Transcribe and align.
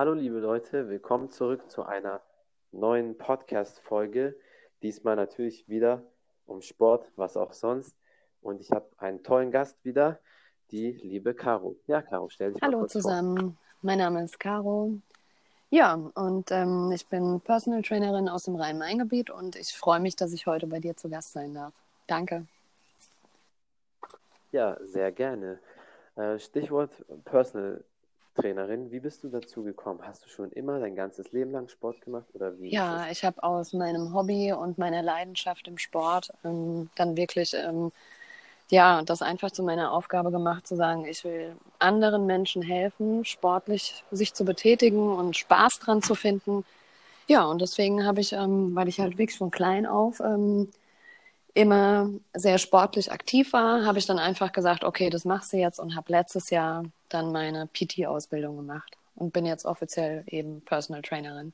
Hallo 0.00 0.14
liebe 0.14 0.38
Leute, 0.38 0.88
willkommen 0.88 1.28
zurück 1.28 1.70
zu 1.70 1.82
einer 1.82 2.22
neuen 2.72 3.18
Podcast-Folge. 3.18 4.34
Diesmal 4.82 5.14
natürlich 5.14 5.68
wieder 5.68 6.02
um 6.46 6.62
Sport, 6.62 7.12
was 7.16 7.36
auch 7.36 7.52
sonst. 7.52 7.94
Und 8.40 8.62
ich 8.62 8.70
habe 8.70 8.88
einen 8.96 9.22
tollen 9.22 9.50
Gast 9.50 9.76
wieder, 9.84 10.18
die 10.70 10.92
liebe 10.92 11.34
Caro. 11.34 11.76
Ja, 11.86 12.00
Caro, 12.00 12.30
stell 12.30 12.54
dich 12.54 12.62
Hallo 12.62 12.78
mal 12.78 12.80
kurz 12.84 12.92
zusammen, 12.92 13.36
vor. 13.36 13.54
mein 13.82 13.98
Name 13.98 14.24
ist 14.24 14.40
Caro. 14.40 14.94
Ja, 15.68 15.92
und 16.14 16.50
ähm, 16.50 16.90
ich 16.94 17.06
bin 17.06 17.42
Personal 17.42 17.82
Trainerin 17.82 18.30
aus 18.30 18.44
dem 18.44 18.56
Rhein-Main-Gebiet 18.56 19.28
und 19.28 19.54
ich 19.54 19.74
freue 19.74 20.00
mich, 20.00 20.16
dass 20.16 20.32
ich 20.32 20.46
heute 20.46 20.66
bei 20.66 20.80
dir 20.80 20.96
zu 20.96 21.10
Gast 21.10 21.34
sein 21.34 21.52
darf. 21.52 21.74
Danke. 22.06 22.46
Ja, 24.50 24.78
sehr 24.80 25.12
gerne. 25.12 25.60
Äh, 26.16 26.38
Stichwort 26.38 27.04
Personal 27.26 27.84
Trainerin. 28.34 28.90
Wie 28.90 29.00
bist 29.00 29.24
du 29.24 29.28
dazu 29.28 29.62
gekommen? 29.62 30.00
Hast 30.02 30.24
du 30.24 30.28
schon 30.28 30.52
immer 30.52 30.78
dein 30.80 30.94
ganzes 30.94 31.32
Leben 31.32 31.52
lang 31.52 31.68
Sport 31.68 32.00
gemacht 32.02 32.26
oder 32.34 32.58
wie? 32.58 32.70
Ja, 32.70 33.08
ich 33.10 33.24
habe 33.24 33.42
aus 33.42 33.72
meinem 33.72 34.14
Hobby 34.14 34.52
und 34.52 34.78
meiner 34.78 35.02
Leidenschaft 35.02 35.68
im 35.68 35.78
Sport 35.78 36.30
ähm, 36.44 36.90
dann 36.96 37.16
wirklich 37.16 37.54
ähm, 37.54 37.92
ja, 38.70 39.02
das 39.02 39.20
einfach 39.20 39.50
zu 39.50 39.62
meiner 39.62 39.92
Aufgabe 39.92 40.30
gemacht, 40.30 40.66
zu 40.66 40.76
sagen, 40.76 41.04
ich 41.04 41.24
will 41.24 41.56
anderen 41.78 42.26
Menschen 42.26 42.62
helfen, 42.62 43.24
sportlich 43.24 44.04
sich 44.10 44.32
zu 44.32 44.44
betätigen 44.44 45.12
und 45.12 45.36
Spaß 45.36 45.80
dran 45.80 46.02
zu 46.02 46.14
finden. 46.14 46.64
Ja, 47.26 47.44
und 47.44 47.60
deswegen 47.60 48.04
habe 48.06 48.20
ich, 48.20 48.32
ähm, 48.32 48.74
weil 48.74 48.88
ich 48.88 49.00
halt 49.00 49.18
wirklich 49.18 49.38
von 49.38 49.50
klein 49.50 49.86
auf 49.86 50.20
ähm, 50.20 50.68
immer 51.54 52.10
sehr 52.34 52.58
sportlich 52.58 53.10
aktiv 53.12 53.52
war, 53.52 53.84
habe 53.84 53.98
ich 53.98 54.06
dann 54.06 54.18
einfach 54.18 54.52
gesagt, 54.52 54.84
okay, 54.84 55.10
das 55.10 55.24
machst 55.24 55.52
du 55.52 55.56
jetzt 55.56 55.78
und 55.78 55.96
habe 55.96 56.12
letztes 56.12 56.50
Jahr 56.50 56.84
dann 57.08 57.32
meine 57.32 57.66
PT-Ausbildung 57.66 58.56
gemacht 58.56 58.96
und 59.14 59.32
bin 59.32 59.46
jetzt 59.46 59.64
offiziell 59.64 60.24
eben 60.26 60.60
Personal 60.62 61.02
Trainerin. 61.02 61.52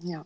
Ja. 0.00 0.24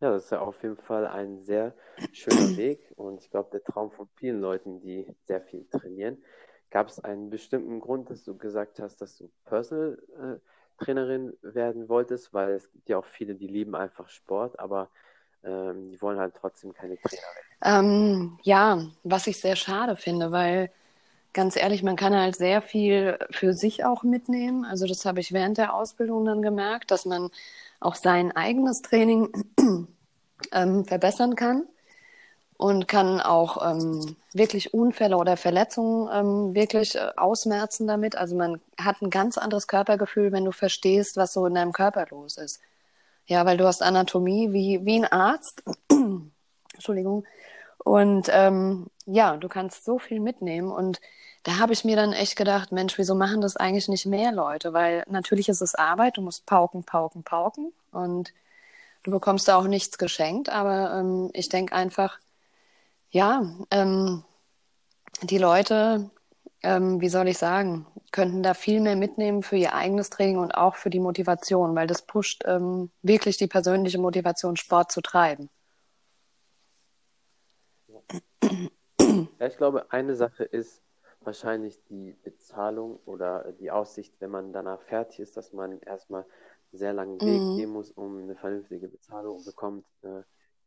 Ja, 0.00 0.10
das 0.10 0.24
ist 0.24 0.30
ja 0.30 0.40
auf 0.40 0.62
jeden 0.62 0.76
Fall 0.76 1.06
ein 1.06 1.42
sehr 1.44 1.74
schöner 2.12 2.36
Weg 2.56 2.92
und 2.96 3.22
ich 3.22 3.30
glaube, 3.30 3.48
der 3.52 3.64
Traum 3.64 3.90
von 3.90 4.08
vielen 4.16 4.40
Leuten, 4.40 4.80
die 4.80 5.06
sehr 5.24 5.40
viel 5.40 5.66
trainieren. 5.70 6.22
Gab 6.70 6.88
es 6.88 7.00
einen 7.00 7.30
bestimmten 7.30 7.80
Grund, 7.80 8.10
dass 8.10 8.24
du 8.24 8.36
gesagt 8.36 8.80
hast, 8.80 9.00
dass 9.00 9.16
du 9.16 9.30
Personal 9.44 9.98
äh, 10.18 10.40
Trainerin 10.76 11.36
werden 11.42 11.88
wolltest? 11.88 12.32
Weil 12.32 12.52
es 12.52 12.70
gibt 12.72 12.88
ja 12.88 12.98
auch 12.98 13.04
viele, 13.04 13.34
die 13.34 13.46
lieben 13.46 13.74
einfach 13.74 14.08
Sport, 14.08 14.58
aber 14.58 14.88
ähm, 15.44 15.90
die 15.90 16.00
wollen 16.02 16.18
halt 16.18 16.34
trotzdem 16.34 16.72
keine 16.72 16.96
Trainerin. 16.98 17.42
Ähm, 17.64 18.38
ja, 18.42 18.86
was 19.04 19.26
ich 19.26 19.40
sehr 19.40 19.56
schade 19.56 19.96
finde, 19.96 20.32
weil 20.32 20.70
ganz 21.32 21.56
ehrlich, 21.56 21.82
man 21.82 21.96
kann 21.96 22.14
halt 22.14 22.36
sehr 22.36 22.62
viel 22.62 23.18
für 23.30 23.52
sich 23.52 23.84
auch 23.84 24.02
mitnehmen. 24.02 24.64
Also 24.64 24.86
das 24.86 25.04
habe 25.04 25.20
ich 25.20 25.32
während 25.32 25.58
der 25.58 25.74
Ausbildung 25.74 26.24
dann 26.24 26.42
gemerkt, 26.42 26.90
dass 26.90 27.04
man 27.04 27.30
auch 27.80 27.94
sein 27.94 28.34
eigenes 28.34 28.80
Training 28.82 29.28
ähm, 30.52 30.84
verbessern 30.84 31.34
kann 31.36 31.66
und 32.56 32.88
kann 32.88 33.20
auch 33.20 33.70
ähm, 33.70 34.16
wirklich 34.32 34.72
Unfälle 34.72 35.16
oder 35.16 35.36
Verletzungen 35.36 36.08
ähm, 36.12 36.54
wirklich 36.54 36.94
äh, 36.94 37.10
ausmerzen 37.16 37.86
damit. 37.86 38.16
Also 38.16 38.34
man 38.34 38.60
hat 38.78 39.02
ein 39.02 39.10
ganz 39.10 39.36
anderes 39.36 39.66
Körpergefühl, 39.66 40.32
wenn 40.32 40.44
du 40.44 40.52
verstehst, 40.52 41.16
was 41.16 41.32
so 41.32 41.46
in 41.46 41.54
deinem 41.54 41.72
Körper 41.72 42.06
los 42.10 42.38
ist. 42.38 42.60
Ja, 43.26 43.44
weil 43.44 43.56
du 43.56 43.66
hast 43.66 43.82
Anatomie 43.82 44.52
wie, 44.52 44.84
wie 44.84 44.96
ein 44.96 45.04
Arzt. 45.04 45.62
Entschuldigung. 46.74 47.24
Und 47.78 48.28
ähm, 48.32 48.86
ja, 49.04 49.36
du 49.36 49.48
kannst 49.48 49.84
so 49.84 49.98
viel 49.98 50.20
mitnehmen. 50.20 50.70
Und 50.70 51.00
da 51.42 51.58
habe 51.58 51.72
ich 51.72 51.84
mir 51.84 51.96
dann 51.96 52.12
echt 52.12 52.36
gedacht, 52.36 52.72
Mensch, 52.72 52.96
wieso 52.98 53.14
machen 53.14 53.40
das 53.40 53.56
eigentlich 53.56 53.88
nicht 53.88 54.06
mehr 54.06 54.32
Leute? 54.32 54.72
Weil 54.72 55.04
natürlich 55.08 55.48
ist 55.48 55.60
es 55.60 55.74
Arbeit, 55.74 56.16
du 56.16 56.22
musst 56.22 56.46
pauken, 56.46 56.84
pauken, 56.84 57.22
pauken. 57.22 57.72
Und 57.92 58.32
du 59.02 59.10
bekommst 59.10 59.46
da 59.48 59.56
auch 59.56 59.66
nichts 59.66 59.98
geschenkt. 59.98 60.48
Aber 60.48 60.98
ähm, 60.98 61.30
ich 61.32 61.48
denke 61.48 61.74
einfach, 61.74 62.18
ja, 63.10 63.42
ähm, 63.70 64.24
die 65.22 65.38
Leute, 65.38 66.10
ähm, 66.62 67.00
wie 67.00 67.08
soll 67.08 67.28
ich 67.28 67.38
sagen, 67.38 67.86
könnten 68.12 68.42
da 68.42 68.54
viel 68.54 68.80
mehr 68.80 68.96
mitnehmen 68.96 69.42
für 69.42 69.56
ihr 69.56 69.74
eigenes 69.74 70.10
Training 70.10 70.38
und 70.38 70.52
auch 70.52 70.76
für 70.76 70.90
die 70.90 71.00
Motivation, 71.00 71.74
weil 71.74 71.86
das 71.86 72.02
pusht 72.02 72.42
ähm, 72.46 72.90
wirklich 73.02 73.36
die 73.36 73.46
persönliche 73.46 73.98
Motivation, 73.98 74.56
Sport 74.56 74.92
zu 74.92 75.00
treiben. 75.00 75.50
Ja, 79.38 79.46
ich 79.46 79.56
glaube, 79.56 79.90
eine 79.90 80.16
Sache 80.16 80.44
ist 80.44 80.82
wahrscheinlich 81.20 81.82
die 81.84 82.16
Bezahlung 82.22 83.00
oder 83.04 83.52
die 83.52 83.70
Aussicht, 83.70 84.14
wenn 84.20 84.30
man 84.30 84.52
danach 84.52 84.80
fertig 84.82 85.20
ist, 85.20 85.36
dass 85.36 85.52
man 85.52 85.80
erstmal 85.80 86.22
einen 86.22 86.78
sehr 86.78 86.92
langen 86.92 87.20
Weg 87.20 87.40
mhm. 87.40 87.56
gehen 87.56 87.70
muss, 87.70 87.90
um 87.90 88.18
eine 88.18 88.36
vernünftige 88.36 88.88
Bezahlung 88.88 89.44
bekommt 89.44 89.86
äh, 90.02 90.22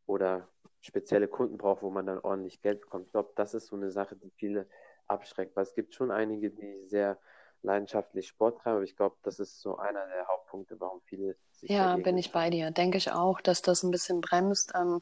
oder 0.09 0.49
spezielle 0.81 1.27
Kunden 1.27 1.57
braucht, 1.57 1.83
wo 1.83 1.91
man 1.91 2.05
dann 2.07 2.19
ordentlich 2.19 2.61
Geld 2.61 2.81
bekommt. 2.81 3.05
Ich 3.07 3.11
glaube, 3.11 3.31
das 3.35 3.53
ist 3.53 3.67
so 3.67 3.75
eine 3.75 3.91
Sache, 3.91 4.15
die 4.15 4.31
viele 4.31 4.67
abschreckt, 5.07 5.55
weil 5.55 5.63
es 5.63 5.75
gibt 5.75 5.93
schon 5.95 6.11
einige, 6.11 6.51
die 6.51 6.87
sehr 6.87 7.19
leidenschaftlich 7.61 8.27
Sport 8.27 8.59
treiben, 8.61 8.77
aber 8.77 8.85
ich 8.85 8.95
glaube, 8.97 9.17
das 9.23 9.39
ist 9.39 9.61
so 9.61 9.77
einer 9.77 10.07
der 10.07 10.27
Hauptpunkte, 10.27 10.79
warum 10.79 11.01
viele 11.03 11.35
sich 11.51 11.77
Ja, 11.77 11.97
bin 11.97 12.17
ich 12.17 12.31
bei 12.31 12.49
dir. 12.49 12.71
Denke 12.71 12.97
ich 12.97 13.11
auch, 13.11 13.41
dass 13.41 13.61
das 13.61 13.83
ein 13.83 13.91
bisschen 13.91 14.21
bremst. 14.21 14.73
Ähm, 14.75 15.01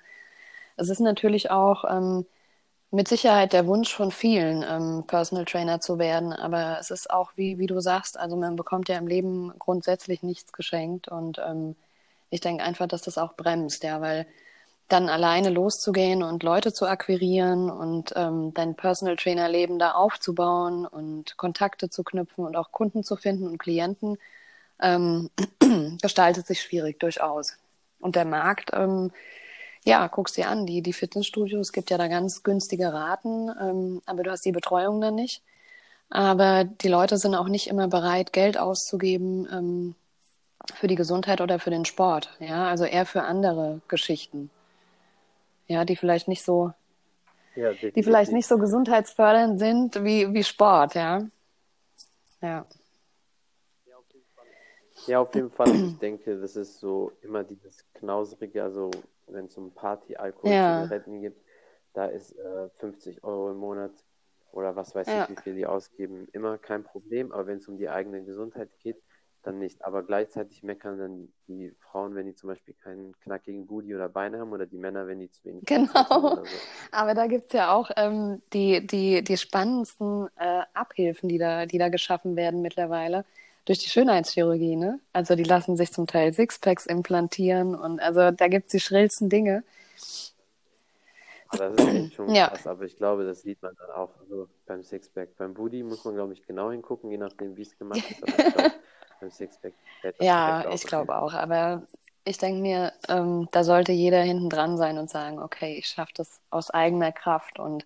es 0.77 0.89
ist 0.89 0.99
natürlich 1.01 1.51
auch 1.51 1.85
ähm, 1.89 2.25
mit 2.91 3.07
Sicherheit 3.09 3.53
der 3.53 3.67
Wunsch 3.67 3.93
von 3.95 4.11
vielen, 4.11 4.63
ähm, 4.67 5.05
Personal 5.07 5.45
Trainer 5.45 5.81
zu 5.81 5.99
werden, 5.99 6.33
aber 6.33 6.79
es 6.79 6.91
ist 6.91 7.09
auch, 7.11 7.31
wie, 7.37 7.59
wie 7.59 7.67
du 7.67 7.79
sagst, 7.81 8.17
also 8.19 8.37
man 8.37 8.55
bekommt 8.57 8.89
ja 8.89 8.97
im 8.97 9.07
Leben 9.07 9.53
grundsätzlich 9.59 10.23
nichts 10.23 10.53
geschenkt 10.53 11.07
und 11.09 11.39
ich 12.29 12.41
denke 12.41 12.63
einfach, 12.63 12.87
dass 12.87 13.01
das 13.01 13.17
auch 13.17 13.35
bremst, 13.35 13.83
ja, 13.83 14.01
weil 14.01 14.27
dann 14.87 15.09
alleine 15.09 15.49
loszugehen 15.49 16.23
und 16.23 16.43
Leute 16.43 16.71
zu 16.71 16.85
akquirieren 16.85 17.69
und 17.69 18.13
ähm, 18.15 18.53
dein 18.53 18.75
Personal 18.75 19.17
Trainer 19.17 19.49
Leben 19.49 19.79
da 19.79 19.91
aufzubauen 19.91 20.85
und 20.85 21.35
Kontakte 21.37 21.89
zu 21.89 22.03
knüpfen 22.03 22.45
und 22.45 22.55
auch 22.55 22.71
Kunden 22.71 23.03
zu 23.03 23.17
finden 23.17 23.47
und 23.47 23.57
Klienten, 23.57 24.17
ähm, 24.81 25.29
gestaltet 26.01 26.47
sich 26.47 26.61
schwierig 26.61 26.99
durchaus. 26.99 27.57
Und 27.99 28.15
der 28.15 28.25
Markt, 28.25 28.71
ähm, 28.73 29.11
ja, 29.83 30.07
guckst 30.07 30.37
dir 30.37 30.49
an, 30.49 30.65
die, 30.65 30.81
die 30.81 30.93
Fitnessstudios, 30.93 31.73
gibt 31.73 31.89
ja 31.89 31.97
da 31.97 32.07
ganz 32.07 32.43
günstige 32.43 32.93
Raten, 32.93 33.49
ähm, 33.61 34.01
aber 34.05 34.23
du 34.23 34.31
hast 34.31 34.45
die 34.45 34.51
Betreuung 34.51 35.01
dann 35.01 35.15
nicht. 35.15 35.43
Aber 36.09 36.63
die 36.63 36.87
Leute 36.87 37.17
sind 37.17 37.35
auch 37.35 37.49
nicht 37.49 37.67
immer 37.67 37.89
bereit, 37.89 38.31
Geld 38.31 38.57
auszugeben 38.57 39.47
ähm, 39.51 39.95
für 40.75 40.87
die 40.87 40.95
Gesundheit 40.95 41.41
oder 41.41 41.59
für 41.59 41.71
den 41.71 41.85
Sport. 41.85 42.29
Ja, 42.39 42.67
also 42.69 42.85
eher 42.85 43.05
für 43.05 43.23
andere 43.23 43.81
Geschichten 43.89 44.49
ja, 45.67 45.85
die 45.85 45.95
vielleicht 45.95 46.27
nicht 46.27 46.43
so, 46.43 46.73
ja, 47.55 47.73
die 47.73 48.03
vielleicht 48.03 48.31
nicht 48.31 48.47
so 48.47 48.57
gesundheitsfördernd 48.57 49.59
sind 49.59 50.03
wie, 50.03 50.33
wie 50.33 50.43
Sport, 50.43 50.95
ja. 50.95 51.27
Ja. 52.41 52.65
Ja, 55.05 55.19
auf 55.19 55.33
jeden 55.35 55.51
Fall. 55.51 55.73
Ich 55.73 55.99
denke, 55.99 56.39
das 56.39 56.55
ist 56.55 56.79
so 56.79 57.11
immer 57.21 57.43
dieses 57.43 57.85
Knauserige, 57.93 58.63
also 58.63 58.91
wenn 59.27 59.45
es 59.45 59.57
um 59.57 59.71
Party, 59.71 60.15
Alkohol, 60.15 60.51
ja. 60.51 60.83
Zigaretten 60.83 61.21
gibt, 61.21 61.41
da 61.93 62.05
ist 62.05 62.37
äh, 62.37 62.69
50 62.77 63.23
Euro 63.23 63.51
im 63.51 63.57
Monat 63.57 63.91
oder 64.51 64.75
was 64.75 64.95
weiß 64.95 65.07
ja. 65.07 65.23
ich, 65.23 65.29
wie 65.29 65.41
viel 65.41 65.55
die 65.55 65.65
ausgeben, 65.65 66.27
immer 66.33 66.57
kein 66.57 66.83
Problem. 66.83 67.31
Aber 67.31 67.47
wenn 67.47 67.57
es 67.57 67.67
um 67.67 67.77
die 67.77 67.89
eigene 67.89 68.23
Gesundheit 68.23 68.69
geht, 68.79 69.01
dann 69.43 69.59
nicht. 69.59 69.83
Aber 69.85 70.03
gleichzeitig 70.03 70.63
meckern 70.63 70.97
dann 70.97 71.33
die 71.47 71.73
Frauen, 71.79 72.15
wenn 72.15 72.25
die 72.25 72.35
zum 72.35 72.49
Beispiel 72.49 72.73
keinen 72.73 73.17
knackigen 73.21 73.67
Booty 73.67 73.95
oder 73.95 74.09
Beine 74.09 74.39
haben 74.39 74.51
oder 74.51 74.65
die 74.65 74.77
Männer, 74.77 75.07
wenn 75.07 75.19
die 75.19 75.31
zu 75.31 75.43
wenig 75.45 75.65
Genau. 75.65 76.35
So. 76.35 76.43
Aber 76.91 77.13
da 77.13 77.27
gibt 77.27 77.47
es 77.47 77.53
ja 77.53 77.73
auch 77.73 77.89
ähm, 77.95 78.41
die, 78.53 78.85
die, 78.85 79.23
die 79.23 79.37
spannendsten 79.37 80.27
äh, 80.37 80.63
Abhilfen, 80.73 81.29
die 81.29 81.37
da, 81.37 81.65
die 81.65 81.77
da 81.77 81.89
geschaffen 81.89 82.35
werden 82.35 82.61
mittlerweile 82.61 83.25
durch 83.65 83.79
die 83.79 83.89
Schönheitschirurgie. 83.89 84.75
Ne? 84.75 84.99
Also 85.13 85.35
die 85.35 85.43
lassen 85.43 85.77
sich 85.77 85.91
zum 85.91 86.07
Teil 86.07 86.33
Sixpacks 86.33 86.85
implantieren 86.85 87.75
und 87.75 87.99
also 87.99 88.31
da 88.31 88.47
gibt 88.47 88.67
es 88.67 88.71
die 88.71 88.79
schrillsten 88.79 89.29
Dinge. 89.29 89.63
Das 91.51 91.73
ist 91.75 91.87
echt 91.87 92.13
schon 92.13 92.29
ja. 92.33 92.49
krass, 92.49 92.67
aber 92.67 92.83
ich 92.83 92.97
glaube, 92.97 93.25
das 93.25 93.41
sieht 93.41 93.61
man 93.61 93.73
dann 93.79 93.91
auch 93.91 94.09
also 94.19 94.49
beim 94.65 94.83
Sixpack. 94.83 95.35
Beim 95.37 95.53
Booty 95.53 95.83
muss 95.83 96.03
man, 96.03 96.15
glaube 96.15 96.33
ich, 96.33 96.45
genau 96.45 96.71
hingucken, 96.71 97.09
je 97.09 97.17
nachdem, 97.17 97.55
wie 97.55 97.61
es 97.61 97.77
gemacht 97.77 98.03
ist. 98.09 98.23
Beim 99.19 99.31
Sixpack. 99.31 99.73
Ja, 100.19 100.71
ich 100.71 100.83
glaube 100.83 101.17
auch. 101.17 101.33
Aber 101.33 101.83
ich 102.23 102.37
denke 102.37 102.61
mir, 102.61 102.93
ähm, 103.07 103.47
da 103.51 103.63
sollte 103.63 103.91
jeder 103.91 104.21
hinten 104.21 104.49
dran 104.49 104.77
sein 104.77 104.97
und 104.97 105.09
sagen, 105.09 105.39
okay, 105.39 105.75
ich 105.77 105.87
schaffe 105.87 106.13
das 106.15 106.41
aus 106.49 106.69
eigener 106.71 107.11
Kraft 107.11 107.59
und 107.59 107.85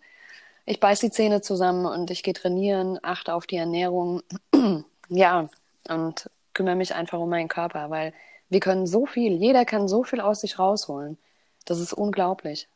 ich 0.66 0.80
beiß 0.80 1.00
die 1.00 1.12
Zähne 1.12 1.42
zusammen 1.42 1.86
und 1.86 2.12
ich 2.12 2.24
gehe 2.24 2.34
trainieren, 2.34 3.00
achte 3.04 3.34
auf 3.34 3.48
die 3.48 3.58
Ernährung. 3.58 4.22
ja, 5.10 5.50
und 5.90 6.30
kümmere 6.54 6.76
mich 6.76 6.94
einfach 6.94 7.20
um 7.20 7.30
meinen 7.30 7.48
Körper, 7.48 7.90
weil 7.90 8.14
wir 8.50 8.60
können 8.60 8.86
so 8.86 9.06
viel, 9.06 9.34
jeder 9.34 9.66
kann 9.66 9.88
so 9.88 10.04
viel 10.04 10.22
aus 10.22 10.42
sich 10.42 10.60
rausholen. 10.60 11.18
Das 11.66 11.80
ist 11.80 11.94
unglaublich. 11.94 12.68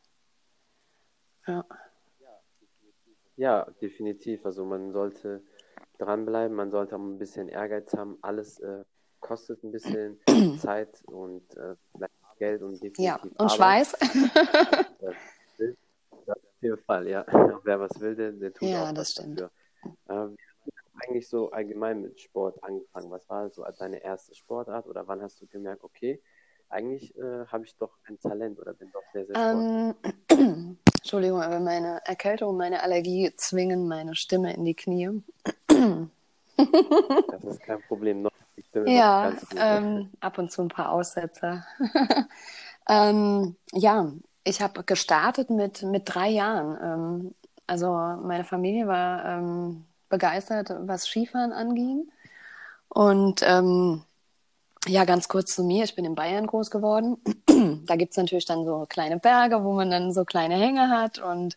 Ja. 1.46 1.64
Ja, 3.36 3.66
definitiv. 3.82 4.46
Also 4.46 4.64
man 4.64 4.92
sollte 4.92 5.42
dranbleiben, 5.98 6.56
man 6.56 6.70
sollte 6.70 6.96
auch 6.96 7.00
ein 7.00 7.18
bisschen 7.18 7.48
Ehrgeiz 7.48 7.92
haben. 7.94 8.18
Alles 8.22 8.58
äh, 8.60 8.84
kostet 9.20 9.62
ein 9.64 9.72
bisschen 9.72 10.20
Zeit 10.60 11.02
und 11.06 11.42
äh, 11.56 11.74
Geld 12.38 12.62
und 12.62 12.74
definitiv 12.74 13.04
Ja, 13.04 13.16
und 13.16 13.40
Arbeit. 13.40 13.56
Schweiß. 13.56 13.94
auf 16.28 16.62
jeden 16.62 16.78
Fall, 16.78 17.08
ja. 17.08 17.24
Wer 17.64 17.80
was 17.80 18.00
will, 18.00 18.14
der, 18.14 18.32
der 18.32 18.52
tut 18.52 18.68
ja, 18.68 18.88
auch 18.88 18.92
das 18.92 19.12
stimmt. 19.12 19.40
dafür. 19.40 19.50
Ähm, 20.08 20.36
eigentlich 20.98 21.28
so 21.28 21.50
allgemein 21.50 22.02
mit 22.02 22.20
Sport 22.20 22.62
angefangen? 22.62 23.10
Was 23.10 23.28
war 23.28 23.50
so 23.50 23.64
deine 23.78 24.02
erste 24.02 24.34
Sportart 24.34 24.86
oder 24.86 25.06
wann 25.06 25.22
hast 25.22 25.40
du 25.40 25.46
gemerkt, 25.46 25.84
okay, 25.84 26.20
eigentlich 26.68 27.16
äh, 27.16 27.46
habe 27.46 27.64
ich 27.64 27.76
doch 27.76 27.96
ein 28.08 28.18
Talent 28.18 28.58
oder 28.58 28.74
bin 28.74 28.90
doch 28.92 29.02
sehr, 29.12 29.26
sehr 29.26 29.36
ähm, 29.36 29.94
Entschuldigung, 30.96 31.40
aber 31.40 31.60
meine 31.60 32.00
Erkältung 32.04 32.50
und 32.50 32.56
meine 32.56 32.82
Allergie 32.82 33.32
zwingen 33.36 33.86
meine 33.86 34.16
Stimme 34.16 34.54
in 34.54 34.64
die 34.64 34.74
Knie. 34.74 35.22
Das 36.56 37.44
ist 37.44 37.62
kein 37.62 37.82
Problem. 37.82 38.22
Noch 38.22 38.30
ja, 38.86 39.32
ähm, 39.56 40.10
ab 40.20 40.38
und 40.38 40.50
zu 40.50 40.62
ein 40.62 40.68
paar 40.68 40.90
Aussetzer. 40.90 41.64
ähm, 42.88 43.56
ja, 43.72 44.12
ich 44.44 44.60
habe 44.60 44.84
gestartet 44.84 45.50
mit, 45.50 45.82
mit 45.82 46.02
drei 46.06 46.28
Jahren. 46.28 46.78
Ähm, 46.82 47.34
also 47.66 47.92
meine 48.22 48.44
Familie 48.44 48.86
war 48.86 49.24
ähm, 49.24 49.84
begeistert, 50.08 50.72
was 50.80 51.06
Skifahren 51.06 51.52
anging. 51.52 52.08
Und 52.88 53.42
ähm, 53.42 54.02
ja, 54.86 55.04
ganz 55.04 55.28
kurz 55.28 55.54
zu 55.54 55.64
mir. 55.64 55.84
Ich 55.84 55.96
bin 55.96 56.04
in 56.04 56.14
Bayern 56.14 56.46
groß 56.46 56.70
geworden. 56.70 57.18
da 57.86 57.96
gibt 57.96 58.12
es 58.12 58.16
natürlich 58.16 58.44
dann 58.44 58.64
so 58.64 58.86
kleine 58.88 59.18
Berge, 59.18 59.64
wo 59.64 59.72
man 59.72 59.90
dann 59.90 60.12
so 60.12 60.24
kleine 60.24 60.54
Hänge 60.56 60.90
hat. 60.90 61.18
Und 61.18 61.56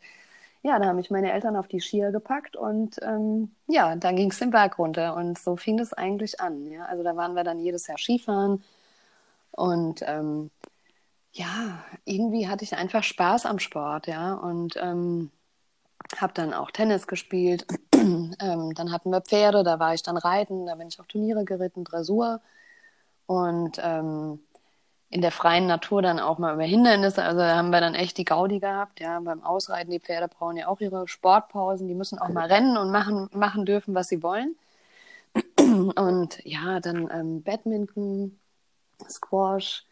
ja, 0.61 0.77
da 0.77 0.88
haben 0.88 0.97
mich 0.97 1.09
meine 1.09 1.31
Eltern 1.31 1.56
auf 1.56 1.67
die 1.67 1.79
Skier 1.79 2.11
gepackt 2.11 2.56
und 2.56 2.97
ähm, 3.01 3.56
ja, 3.67 3.95
dann 3.95 4.15
ging 4.15 4.29
es 4.31 4.39
den 4.39 4.51
Berg 4.51 4.77
runter. 4.77 5.15
Und 5.15 5.38
so 5.39 5.56
fing 5.56 5.77
das 5.77 5.94
eigentlich 5.94 6.41
an. 6.41 6.65
Ja? 6.69 6.85
Also 6.85 7.03
da 7.03 7.15
waren 7.15 7.35
wir 7.35 7.44
dann 7.44 7.59
jedes 7.59 7.88
Jahr 7.88 7.97
Skifahren. 7.97 8.63
Und 9.51 10.01
ähm, 10.06 10.51
ja, 11.31 11.83
irgendwie 12.06 12.47
hatte 12.50 12.63
ich 12.65 12.75
einfach 12.75 13.03
Spaß 13.03 13.45
am 13.45 13.59
Sport, 13.59 14.07
ja. 14.07 14.33
Und 14.33 14.75
ähm, 14.77 15.31
habe 16.17 16.33
dann 16.33 16.53
auch 16.53 16.71
Tennis 16.71 17.07
gespielt. 17.07 17.65
ähm, 17.94 18.73
dann 18.75 18.91
hatten 18.91 19.11
wir 19.11 19.21
Pferde, 19.21 19.63
da 19.63 19.79
war 19.79 19.94
ich 19.94 20.03
dann 20.03 20.17
reiten, 20.17 20.65
da 20.65 20.75
bin 20.75 20.88
ich 20.89 21.00
auch 21.00 21.06
Turniere 21.06 21.45
geritten, 21.45 21.83
Dressur. 21.85 22.41
Und 23.27 23.79
ähm, 23.81 24.39
in 25.09 25.21
der 25.21 25.31
freien 25.31 25.65
Natur 25.65 26.01
dann 26.01 26.19
auch 26.19 26.38
mal 26.38 26.53
über 26.53 26.63
Hindernisse. 26.63 27.23
Also 27.23 27.39
da 27.39 27.56
haben 27.56 27.71
wir 27.71 27.81
dann 27.81 27.95
echt 27.95 28.17
die 28.17 28.25
Gaudi 28.25 28.59
gehabt. 28.59 29.00
Ja, 29.00 29.19
beim 29.19 29.44
Ausreiten, 29.44 29.91
die 29.91 30.00
Pferde 30.00 30.27
brauchen 30.27 30.57
ja 30.57 30.67
auch 30.67 30.81
ihre 30.81 31.07
Sportpausen. 31.07 31.88
Die 31.88 31.95
müssen 31.95 32.19
auch 32.19 32.29
mal 32.29 32.47
rennen 32.47 32.77
und 32.77 32.91
machen, 32.91 33.29
machen 33.33 33.65
dürfen, 33.65 33.95
was 33.95 34.07
sie 34.07 34.21
wollen. 34.21 34.56
Und 35.95 36.44
ja, 36.44 36.79
dann 36.79 37.09
ähm, 37.11 37.44
Badminton, 37.44 38.39
Squash, 39.07 39.85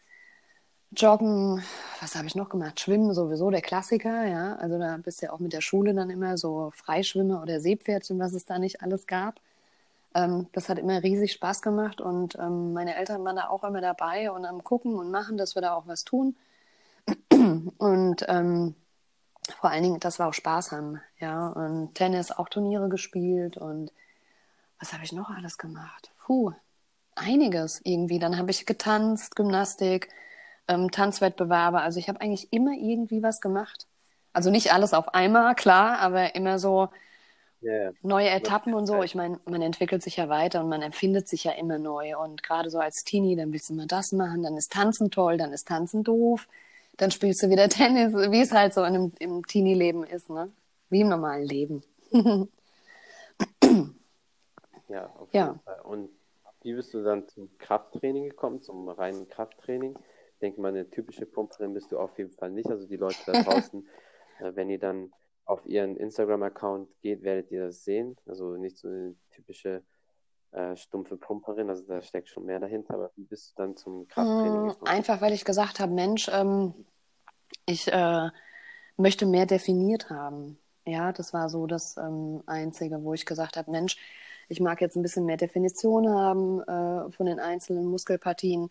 Joggen, 0.90 1.62
was 2.00 2.16
habe 2.16 2.26
ich 2.26 2.34
noch 2.34 2.48
gemacht? 2.48 2.80
Schwimmen 2.80 3.12
sowieso, 3.14 3.50
der 3.50 3.60
Klassiker, 3.60 4.26
ja. 4.26 4.56
Also 4.56 4.78
da 4.78 4.96
bist 4.96 5.20
du 5.22 5.26
ja 5.26 5.32
auch 5.32 5.38
mit 5.38 5.52
der 5.52 5.60
Schule 5.60 5.94
dann 5.94 6.10
immer 6.10 6.38
so 6.38 6.70
Freischwimmer 6.74 7.42
oder 7.42 7.60
Seepferdchen, 7.60 8.18
was 8.18 8.32
es 8.32 8.46
da 8.46 8.58
nicht 8.58 8.82
alles 8.82 9.06
gab. 9.06 9.40
Ähm, 10.14 10.48
das 10.52 10.68
hat 10.68 10.78
immer 10.78 11.02
riesig 11.02 11.32
Spaß 11.32 11.62
gemacht 11.62 12.00
und 12.00 12.36
ähm, 12.36 12.72
meine 12.72 12.96
Eltern 12.96 13.24
waren 13.24 13.36
da 13.36 13.48
auch 13.48 13.64
immer 13.64 13.80
dabei 13.80 14.30
und 14.30 14.44
am 14.44 14.64
Gucken 14.64 14.94
und 14.94 15.10
machen, 15.10 15.36
dass 15.36 15.54
wir 15.54 15.62
da 15.62 15.74
auch 15.74 15.86
was 15.86 16.04
tun. 16.04 16.36
Und 17.78 18.26
ähm, 18.28 18.74
vor 19.60 19.70
allen 19.70 19.82
Dingen, 19.82 20.00
dass 20.00 20.18
wir 20.18 20.26
auch 20.26 20.34
Spaß 20.34 20.72
haben, 20.72 21.00
ja. 21.18 21.48
Und 21.48 21.94
Tennis, 21.94 22.30
auch 22.30 22.50
Turniere 22.50 22.90
gespielt 22.90 23.56
und 23.56 23.92
was 24.78 24.92
habe 24.92 25.04
ich 25.04 25.12
noch 25.12 25.30
alles 25.30 25.58
gemacht? 25.58 26.10
Puh, 26.24 26.52
einiges 27.14 27.80
irgendwie. 27.84 28.18
Dann 28.18 28.36
habe 28.36 28.50
ich 28.50 28.66
getanzt, 28.66 29.36
Gymnastik, 29.36 30.08
ähm, 30.68 30.90
Tanzwettbewerbe. 30.90 31.80
Also 31.80 31.98
ich 31.98 32.08
habe 32.08 32.20
eigentlich 32.20 32.52
immer 32.52 32.72
irgendwie 32.72 33.22
was 33.22 33.40
gemacht. 33.40 33.86
Also 34.32 34.50
nicht 34.50 34.72
alles 34.72 34.94
auf 34.94 35.14
einmal, 35.14 35.54
klar, 35.54 35.98
aber 35.98 36.34
immer 36.34 36.58
so 36.58 36.90
yeah. 37.62 37.92
neue 38.02 38.28
Etappen 38.30 38.74
und 38.74 38.86
so. 38.86 39.02
Ich 39.02 39.14
meine, 39.14 39.40
man 39.44 39.62
entwickelt 39.62 40.02
sich 40.02 40.16
ja 40.16 40.28
weiter 40.28 40.62
und 40.62 40.68
man 40.68 40.82
empfindet 40.82 41.28
sich 41.28 41.44
ja 41.44 41.52
immer 41.52 41.78
neu. 41.78 42.18
Und 42.18 42.42
gerade 42.42 42.70
so 42.70 42.78
als 42.78 43.04
Teenie, 43.04 43.36
dann 43.36 43.52
willst 43.52 43.70
du 43.70 43.74
mal 43.74 43.86
das 43.86 44.12
machen, 44.12 44.42
dann 44.42 44.56
ist 44.56 44.72
Tanzen 44.72 45.10
toll, 45.10 45.38
dann 45.38 45.52
ist 45.52 45.68
Tanzen 45.68 46.04
doof, 46.04 46.48
dann 46.96 47.10
spielst 47.10 47.42
du 47.42 47.50
wieder 47.50 47.68
Tennis, 47.70 48.12
wie 48.14 48.40
es 48.40 48.52
halt 48.52 48.74
so 48.74 48.80
in 48.82 48.94
einem, 48.94 49.12
im 49.18 49.46
Teenie-Leben 49.46 50.04
ist, 50.04 50.30
ne? 50.30 50.50
Wie 50.90 51.00
im 51.02 51.08
normalen 51.08 51.44
Leben. 51.44 51.82
ja, 54.88 55.06
auf 55.18 55.32
jeden 55.32 55.46
ja. 55.46 55.58
Fall. 55.64 55.80
Und 55.82 56.10
wie 56.62 56.74
bist 56.74 56.92
du 56.94 57.02
dann 57.02 57.28
zum 57.28 57.56
Krafttraining 57.58 58.30
gekommen, 58.30 58.62
zum 58.62 58.88
reinen 58.88 59.28
Krafttraining? 59.28 59.96
Ich 60.34 60.38
denke 60.40 60.60
mal, 60.60 60.68
eine 60.68 60.88
typische 60.88 61.26
Pumperin 61.26 61.74
bist 61.74 61.92
du 61.92 61.98
auf 61.98 62.16
jeden 62.18 62.32
Fall 62.32 62.50
nicht. 62.50 62.70
Also 62.70 62.86
die 62.86 62.96
Leute 62.96 63.18
da 63.26 63.42
draußen, 63.42 63.86
äh, 64.40 64.52
wenn 64.54 64.70
ihr 64.70 64.78
dann 64.78 65.12
auf 65.48 65.64
ihren 65.64 65.96
Instagram-Account 65.96 66.90
geht, 67.00 67.22
werdet 67.22 67.50
ihr 67.50 67.64
das 67.64 67.82
sehen. 67.82 68.16
Also 68.26 68.56
nicht 68.56 68.76
so 68.76 68.88
eine 68.88 69.14
typische 69.30 69.82
äh, 70.52 70.76
stumpfe 70.76 71.16
Pumperin, 71.16 71.70
also 71.70 71.82
da 71.86 72.02
steckt 72.02 72.28
schon 72.28 72.44
mehr 72.44 72.60
dahinter. 72.60 72.94
Aber 72.94 73.10
wie 73.16 73.24
bist 73.24 73.50
du 73.50 73.62
dann 73.62 73.74
zum 73.74 74.06
Krafttraining 74.08 74.66
mm, 74.66 74.68
gekommen? 74.68 74.86
Einfach, 74.86 75.22
weil 75.22 75.32
ich 75.32 75.46
gesagt 75.46 75.80
habe, 75.80 75.92
Mensch, 75.92 76.28
ähm, 76.30 76.74
ich 77.64 77.90
äh, 77.90 78.28
möchte 78.98 79.24
mehr 79.24 79.46
definiert 79.46 80.10
haben. 80.10 80.58
Ja, 80.84 81.12
das 81.12 81.32
war 81.32 81.48
so 81.48 81.66
das 81.66 81.96
ähm, 81.96 82.42
Einzige, 82.44 83.02
wo 83.02 83.14
ich 83.14 83.24
gesagt 83.24 83.56
habe, 83.56 83.70
Mensch, 83.70 83.96
ich 84.50 84.60
mag 84.60 84.82
jetzt 84.82 84.96
ein 84.96 85.02
bisschen 85.02 85.24
mehr 85.24 85.38
Definition 85.38 86.10
haben 86.10 86.60
äh, 86.60 87.10
von 87.10 87.24
den 87.24 87.40
einzelnen 87.40 87.86
Muskelpartien 87.86 88.70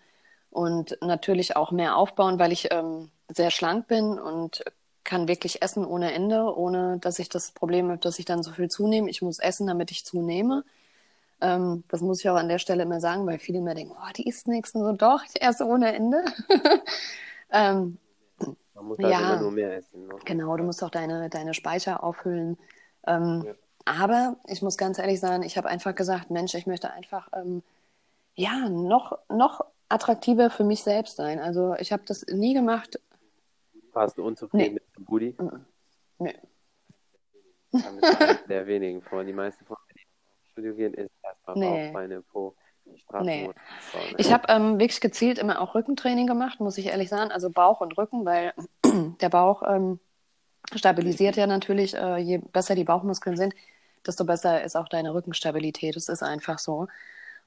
und 0.52 0.96
natürlich 1.02 1.56
auch 1.56 1.72
mehr 1.72 1.98
aufbauen, 1.98 2.38
weil 2.38 2.52
ich 2.52 2.68
ähm, 2.72 3.10
sehr 3.30 3.50
schlank 3.50 3.88
bin 3.88 4.20
und 4.20 4.64
kann 5.08 5.28
wirklich 5.28 5.62
essen 5.62 5.86
ohne 5.86 6.14
Ende, 6.14 6.56
ohne 6.56 7.00
dass 7.00 7.18
ich 7.18 7.30
das 7.30 7.52
Problem 7.52 7.88
habe, 7.88 7.98
dass 7.98 8.20
ich 8.20 8.26
dann 8.26 8.44
so 8.44 8.52
viel 8.52 8.70
zunehme. 8.70 9.10
Ich 9.10 9.22
muss 9.22 9.40
essen, 9.40 9.66
damit 9.66 9.90
ich 9.90 10.06
zunehme. 10.06 10.64
Ähm, 11.40 11.84
das 11.88 12.02
muss 12.02 12.20
ich 12.20 12.30
auch 12.30 12.36
an 12.36 12.50
der 12.50 12.60
Stelle 12.60 12.84
immer 12.84 13.00
sagen, 13.00 13.26
weil 13.26 13.40
viele 13.40 13.60
immer 13.60 13.74
denken, 13.74 13.96
oh, 13.98 14.12
die 14.16 14.28
isst 14.28 14.48
nichts. 14.48 14.76
Und 14.76 14.84
so, 14.84 14.92
doch, 14.92 15.24
ich 15.24 15.42
esse 15.42 15.66
ohne 15.66 15.96
Ende. 15.96 16.26
ähm, 17.52 17.98
Man 18.76 18.86
muss 18.86 18.98
halt 18.98 19.10
ja, 19.10 19.20
immer 19.20 19.42
nur 19.42 19.52
mehr 19.52 19.78
essen. 19.78 20.08
Ne? 20.08 20.16
Genau, 20.26 20.58
du 20.58 20.64
musst 20.66 20.84
auch 20.84 20.90
deine, 20.90 21.30
deine 21.30 21.54
Speicher 21.54 22.04
auffüllen. 22.04 22.58
Ähm, 23.08 23.44
ja. 23.46 23.54
Aber 23.86 24.36
ich 24.48 24.62
muss 24.62 24.78
ganz 24.78 25.00
ehrlich 25.00 25.22
sagen, 25.22 25.44
ich 25.44 25.58
habe 25.58 25.70
einfach 25.70 25.96
gesagt, 25.96 26.32
Mensch, 26.32 26.54
ich 26.54 26.68
möchte 26.68 26.92
einfach 26.92 27.30
ähm, 27.34 27.64
ja 28.36 28.68
noch, 28.68 29.18
noch 29.30 29.64
attraktiver 29.88 30.50
für 30.50 30.66
mich 30.66 30.84
selbst 30.84 31.16
sein. 31.16 31.40
Also 31.40 31.76
ich 31.80 31.94
habe 31.94 32.04
das 32.06 32.26
nie 32.28 32.54
gemacht. 32.54 33.00
Warst 33.98 34.18
du 34.18 34.24
unzufrieden 34.24 34.64
nee. 34.64 34.74
mit 34.74 34.84
dem 34.96 35.06
Booty? 35.06 35.36
Nee. 36.20 36.36
Der 38.48 38.68
wenigen 38.68 39.02
Frauen. 39.02 39.26
Die 39.26 39.34
meisten 39.34 39.66
Frauen, 39.66 39.80
die 39.96 40.02
ins 40.02 40.52
Studio 40.52 40.76
gehen, 40.76 40.94
ist 40.94 41.12
erstmal 41.24 41.58
nee. 41.58 41.92
Bauch, 41.92 42.24
Po. 42.32 42.56
Nee. 43.22 43.50
Ich 44.18 44.32
habe 44.32 44.46
ähm, 44.50 44.80
wirklich 44.80 45.02
gezielt 45.02 45.40
immer 45.40 45.60
auch 45.60 45.74
Rückentraining 45.74 46.28
gemacht, 46.28 46.60
muss 46.60 46.78
ich 46.78 46.86
ehrlich 46.86 47.10
sagen. 47.10 47.32
Also 47.32 47.50
Bauch 47.50 47.82
und 47.82 47.98
Rücken, 47.98 48.24
weil 48.24 48.54
der 49.22 49.30
Bauch 49.30 49.64
ähm, 49.68 50.00
stabilisiert 50.76 51.36
ja 51.36 51.48
natürlich, 51.48 51.96
äh, 51.96 52.18
je 52.18 52.38
besser 52.38 52.76
die 52.76 52.84
Bauchmuskeln 52.84 53.36
sind, 53.36 53.56
desto 54.06 54.26
besser 54.26 54.64
ist 54.64 54.76
auch 54.76 54.88
deine 54.88 55.14
Rückenstabilität. 55.14 55.96
Das 55.96 56.08
ist 56.08 56.22
einfach 56.22 56.60
so. 56.60 56.88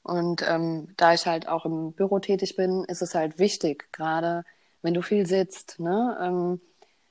Und 0.02 0.42
ähm, 0.48 0.88
da 0.96 1.14
ich 1.14 1.26
halt 1.26 1.46
auch 1.46 1.64
im 1.64 1.92
Büro 1.92 2.18
tätig 2.18 2.56
bin, 2.56 2.84
ist 2.84 3.02
es 3.02 3.14
halt 3.14 3.38
wichtig, 3.38 3.92
gerade 3.92 4.44
wenn 4.82 4.94
du 4.94 5.02
viel 5.02 5.26
sitzt, 5.26 5.78
ne, 5.78 6.18
ähm, 6.20 6.60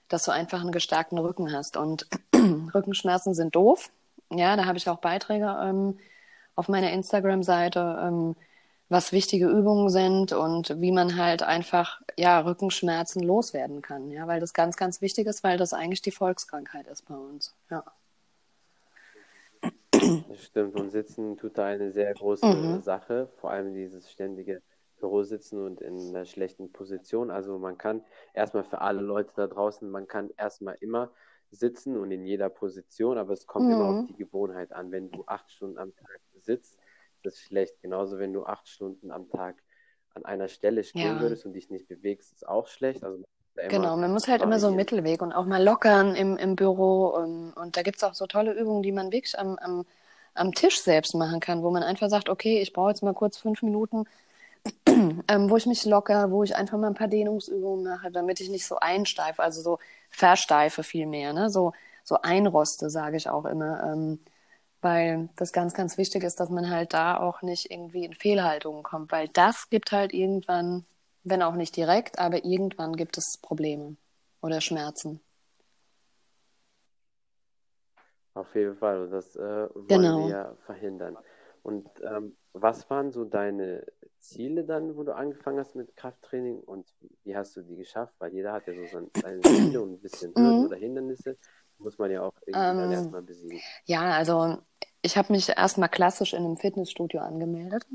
dass 0.07 0.23
du 0.23 0.31
einfach 0.31 0.61
einen 0.61 0.71
gestärkten 0.71 1.17
Rücken 1.17 1.51
hast. 1.51 1.77
Und 1.77 2.07
Rückenschmerzen 2.73 3.33
sind 3.33 3.55
doof. 3.55 3.89
Ja, 4.31 4.55
da 4.55 4.65
habe 4.65 4.77
ich 4.77 4.89
auch 4.89 4.99
Beiträge 4.99 5.55
ähm, 5.61 5.99
auf 6.55 6.67
meiner 6.67 6.91
Instagram-Seite, 6.91 7.99
ähm, 8.01 8.35
was 8.89 9.11
wichtige 9.11 9.47
Übungen 9.47 9.89
sind 9.89 10.33
und 10.33 10.81
wie 10.81 10.91
man 10.91 11.15
halt 11.15 11.43
einfach 11.43 12.01
ja 12.17 12.39
Rückenschmerzen 12.39 13.21
loswerden 13.21 13.81
kann. 13.81 14.09
Ja, 14.09 14.27
weil 14.27 14.39
das 14.39 14.53
ganz, 14.53 14.77
ganz 14.77 15.01
wichtig 15.01 15.27
ist, 15.27 15.43
weil 15.43 15.57
das 15.57 15.73
eigentlich 15.73 16.01
die 16.01 16.11
Volkskrankheit 16.11 16.87
ist 16.87 17.07
bei 17.07 17.15
uns. 17.15 17.53
Ja. 17.69 17.83
Das 19.91 20.43
stimmt. 20.43 20.75
Und 20.75 20.91
Sitzen 20.91 21.37
tut 21.37 21.57
da 21.57 21.65
eine 21.65 21.91
sehr 21.91 22.13
große 22.13 22.45
mhm. 22.45 22.81
Sache, 22.81 23.29
vor 23.37 23.51
allem 23.51 23.73
dieses 23.73 24.09
ständige 24.09 24.61
Bürositzen 24.99 25.63
und 25.63 25.81
in 25.81 26.09
einer 26.09 26.25
schlechten 26.25 26.71
Position. 26.71 27.31
Also 27.31 27.57
man 27.57 27.77
kann 27.77 28.03
erstmal 28.33 28.63
für 28.63 28.81
alle 28.81 29.01
Leute 29.01 29.31
da 29.35 29.47
draußen, 29.47 29.89
man 29.89 30.07
kann 30.07 30.29
erstmal 30.37 30.75
immer 30.81 31.11
sitzen 31.51 31.97
und 31.97 32.11
in 32.11 32.25
jeder 32.25 32.49
Position, 32.49 33.17
aber 33.17 33.33
es 33.33 33.47
kommt 33.47 33.67
mhm. 33.67 33.73
immer 33.73 33.85
auf 33.85 34.05
die 34.07 34.15
Gewohnheit 34.15 34.71
an. 34.71 34.91
Wenn 34.91 35.09
du 35.09 35.23
acht 35.25 35.51
Stunden 35.51 35.77
am 35.77 35.95
Tag 35.95 36.19
sitzt, 36.41 36.77
ist 37.15 37.25
das 37.25 37.39
schlecht. 37.39 37.81
Genauso 37.81 38.19
wenn 38.19 38.33
du 38.33 38.45
acht 38.45 38.67
Stunden 38.67 39.11
am 39.11 39.29
Tag 39.29 39.61
an 40.13 40.25
einer 40.25 40.47
Stelle 40.47 40.83
stehen 40.83 41.15
ja. 41.15 41.21
würdest 41.21 41.45
und 41.45 41.53
dich 41.53 41.69
nicht 41.69 41.87
bewegst, 41.87 42.33
ist 42.33 42.47
auch 42.47 42.67
schlecht. 42.67 43.03
Also 43.03 43.23
genau, 43.55 43.97
man 43.97 44.11
muss 44.11 44.27
halt 44.27 44.41
immer 44.41 44.59
so 44.59 44.67
einen 44.67 44.75
Mittelweg 44.75 45.21
und 45.21 45.33
auch 45.33 45.45
mal 45.45 45.63
lockern 45.63 46.15
im, 46.15 46.37
im 46.37 46.55
Büro. 46.55 47.07
Und, 47.07 47.53
und 47.53 47.77
da 47.77 47.81
gibt 47.81 47.97
es 47.97 48.03
auch 48.03 48.13
so 48.13 48.27
tolle 48.27 48.53
Übungen, 48.53 48.83
die 48.83 48.91
man 48.91 49.11
wirklich 49.11 49.37
am, 49.39 49.57
am 49.57 49.85
am 50.33 50.53
Tisch 50.53 50.81
selbst 50.81 51.15
machen 51.15 51.39
kann, 51.39 51.63
wo 51.63 51.69
man 51.69 51.83
einfach 51.83 52.09
sagt, 52.09 52.29
okay, 52.29 52.61
ich 52.61 52.73
brauche 52.73 52.89
jetzt 52.89 53.03
mal 53.03 53.13
kurz 53.13 53.37
fünf 53.37 53.61
Minuten, 53.61 54.05
ähm, 54.87 55.49
wo 55.49 55.57
ich 55.57 55.65
mich 55.65 55.85
locker, 55.85 56.31
wo 56.31 56.43
ich 56.43 56.55
einfach 56.55 56.77
mal 56.77 56.87
ein 56.87 56.95
paar 56.95 57.07
Dehnungsübungen 57.07 57.83
mache, 57.83 58.11
damit 58.11 58.39
ich 58.39 58.49
nicht 58.49 58.65
so 58.65 58.77
einsteife, 58.79 59.41
also 59.41 59.61
so 59.61 59.79
versteife 60.09 60.83
viel 60.83 61.05
mehr, 61.05 61.33
ne? 61.33 61.49
so, 61.49 61.73
so 62.03 62.21
einroste, 62.21 62.89
sage 62.89 63.17
ich 63.17 63.29
auch 63.29 63.45
immer. 63.45 63.83
Ähm, 63.83 64.19
weil 64.81 65.29
das 65.35 65.51
ganz, 65.51 65.73
ganz 65.73 65.97
wichtig 65.97 66.23
ist, 66.23 66.39
dass 66.39 66.49
man 66.49 66.69
halt 66.69 66.93
da 66.93 67.17
auch 67.17 67.41
nicht 67.41 67.69
irgendwie 67.69 68.05
in 68.05 68.13
Fehlhaltungen 68.13 68.83
kommt, 68.83 69.11
weil 69.11 69.27
das 69.27 69.69
gibt 69.69 69.91
halt 69.91 70.13
irgendwann, 70.13 70.85
wenn 71.23 71.41
auch 71.41 71.55
nicht 71.55 71.75
direkt, 71.75 72.17
aber 72.17 72.45
irgendwann 72.45 72.95
gibt 72.95 73.17
es 73.17 73.37
Probleme 73.41 73.97
oder 74.41 74.61
Schmerzen. 74.61 75.19
Auf 78.33 78.55
jeden 78.55 78.77
Fall, 78.77 79.01
und 79.01 79.11
das 79.11 79.35
äh, 79.35 79.39
wollen 79.73 79.87
genau. 79.87 80.19
wir 80.19 80.29
ja 80.29 80.55
verhindern. 80.65 81.17
Und 81.61 81.85
ähm, 82.01 82.37
was 82.53 82.89
waren 82.89 83.11
so 83.11 83.25
deine 83.25 83.85
Ziele 84.19 84.63
dann, 84.63 84.95
wo 84.95 85.03
du 85.03 85.15
angefangen 85.15 85.59
hast 85.59 85.75
mit 85.75 85.95
Krafttraining 85.95 86.59
und 86.59 86.87
wie 87.23 87.35
hast 87.35 87.55
du 87.55 87.61
die 87.61 87.75
geschafft? 87.75 88.13
Weil 88.19 88.33
jeder 88.33 88.53
hat 88.53 88.67
ja 88.67 88.73
so 88.73 89.09
seine 89.21 89.41
Ziele 89.41 89.81
und 89.81 89.93
ein 89.93 89.99
bisschen 89.99 90.33
Hürden 90.35 90.59
mhm. 90.59 90.65
oder 90.65 90.77
Hindernisse. 90.77 91.37
Muss 91.79 91.97
man 91.97 92.11
ja 92.11 92.21
auch 92.21 92.33
irgendwie 92.45 92.69
ähm, 92.69 92.77
dann 92.77 92.91
erstmal 92.91 93.21
besiegen. 93.21 93.59
Ja, 93.85 94.11
also 94.11 94.57
ich 95.01 95.17
habe 95.17 95.31
mich 95.31 95.49
erstmal 95.49 95.89
klassisch 95.89 96.33
in 96.33 96.43
einem 96.43 96.57
Fitnessstudio 96.57 97.21
angemeldet. 97.21 97.85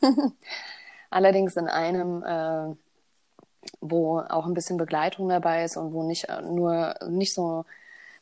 Allerdings 1.10 1.56
in 1.56 1.68
einem, 1.68 2.22
äh, 2.22 2.74
wo 3.80 4.20
auch 4.20 4.46
ein 4.46 4.54
bisschen 4.54 4.78
Begleitung 4.78 5.28
dabei 5.28 5.64
ist 5.64 5.76
und 5.76 5.92
wo 5.92 6.02
nicht 6.02 6.28
äh, 6.28 6.42
nur 6.42 6.94
nicht 7.08 7.34
so 7.34 7.64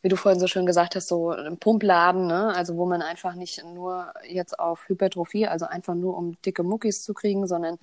wie 0.02 0.08
du 0.08 0.16
vorhin 0.16 0.40
so 0.40 0.46
schön 0.46 0.66
gesagt 0.66 0.96
hast, 0.96 1.08
so 1.08 1.30
ein 1.30 1.58
Pumpladen, 1.58 2.26
ne? 2.26 2.54
also 2.54 2.76
wo 2.76 2.86
man 2.86 3.02
einfach 3.02 3.34
nicht 3.34 3.64
nur 3.64 4.12
jetzt 4.28 4.58
auf 4.58 4.88
Hypertrophie, 4.88 5.46
also 5.46 5.66
einfach 5.66 5.94
nur 5.94 6.16
um 6.16 6.40
dicke 6.42 6.62
Muckis 6.62 7.02
zu 7.02 7.14
kriegen, 7.14 7.46
sondern 7.46 7.78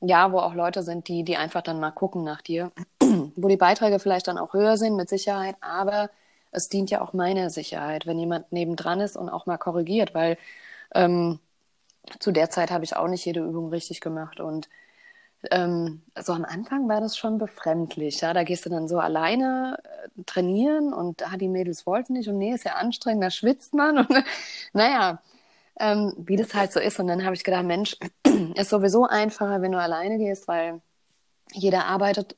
ja, 0.00 0.32
wo 0.32 0.38
auch 0.38 0.54
Leute 0.54 0.82
sind, 0.82 1.08
die, 1.08 1.22
die 1.22 1.36
einfach 1.36 1.62
dann 1.62 1.80
mal 1.80 1.92
gucken 1.92 2.24
nach 2.24 2.42
dir, 2.42 2.72
wo 3.36 3.48
die 3.48 3.56
Beiträge 3.56 3.98
vielleicht 3.98 4.28
dann 4.28 4.38
auch 4.38 4.52
höher 4.52 4.76
sind, 4.76 4.96
mit 4.96 5.08
Sicherheit, 5.08 5.56
aber 5.60 6.10
es 6.50 6.68
dient 6.68 6.90
ja 6.90 7.00
auch 7.00 7.12
meiner 7.12 7.50
Sicherheit, 7.50 8.06
wenn 8.06 8.18
jemand 8.18 8.52
nebendran 8.52 9.00
ist 9.00 9.16
und 9.16 9.28
auch 9.28 9.46
mal 9.46 9.58
korrigiert, 9.58 10.14
weil 10.14 10.38
ähm, 10.94 11.38
zu 12.18 12.32
der 12.32 12.50
Zeit 12.50 12.70
habe 12.70 12.84
ich 12.84 12.96
auch 12.96 13.08
nicht 13.08 13.24
jede 13.24 13.40
Übung 13.40 13.70
richtig 13.70 14.00
gemacht 14.00 14.40
und 14.40 14.68
ähm, 15.50 16.02
so 16.20 16.32
am 16.32 16.44
Anfang 16.44 16.88
war 16.88 17.00
das 17.00 17.16
schon 17.16 17.38
befremdlich. 17.38 18.20
Ja? 18.20 18.32
Da 18.32 18.44
gehst 18.44 18.66
du 18.66 18.70
dann 18.70 18.88
so 18.88 18.98
alleine 18.98 19.78
trainieren 20.26 20.92
und 20.92 21.22
ah, 21.26 21.36
die 21.36 21.48
Mädels 21.48 21.86
wollten 21.86 22.14
nicht 22.14 22.28
und 22.28 22.38
nee, 22.38 22.52
ist 22.52 22.64
ja 22.64 22.74
anstrengend, 22.74 23.22
da 23.22 23.30
schwitzt 23.30 23.74
man. 23.74 23.98
Und 23.98 24.08
naja, 24.72 25.20
ähm, 25.78 26.12
wie 26.16 26.36
das 26.36 26.54
halt 26.54 26.72
so 26.72 26.80
ist. 26.80 26.98
Und 27.00 27.08
dann 27.08 27.24
habe 27.24 27.34
ich 27.34 27.44
gedacht, 27.44 27.64
Mensch, 27.64 27.96
ist 28.54 28.70
sowieso 28.70 29.06
einfacher, 29.06 29.62
wenn 29.62 29.72
du 29.72 29.80
alleine 29.80 30.18
gehst, 30.18 30.48
weil 30.48 30.80
jeder 31.52 31.86
arbeitet. 31.86 32.36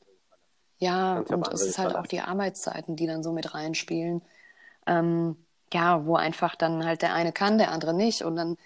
Ja, 0.79 1.21
und 1.21 1.49
es 1.49 1.63
ist 1.63 1.79
halt 1.79 1.95
auch 1.95 2.07
die 2.07 2.21
Arbeitszeiten, 2.21 2.97
die 2.97 3.07
dann 3.07 3.23
so 3.23 3.33
mit 3.33 3.55
reinspielen. 3.55 4.23
Ähm, 4.87 5.37
ja, 5.73 6.05
wo 6.07 6.17
einfach 6.17 6.57
dann 6.57 6.85
halt 6.85 7.03
der 7.03 7.15
eine 7.15 7.33
kann, 7.33 7.59
der 7.59 7.71
andere 7.71 7.95
nicht. 7.95 8.23
Und 8.23 8.37
dann 8.37 8.57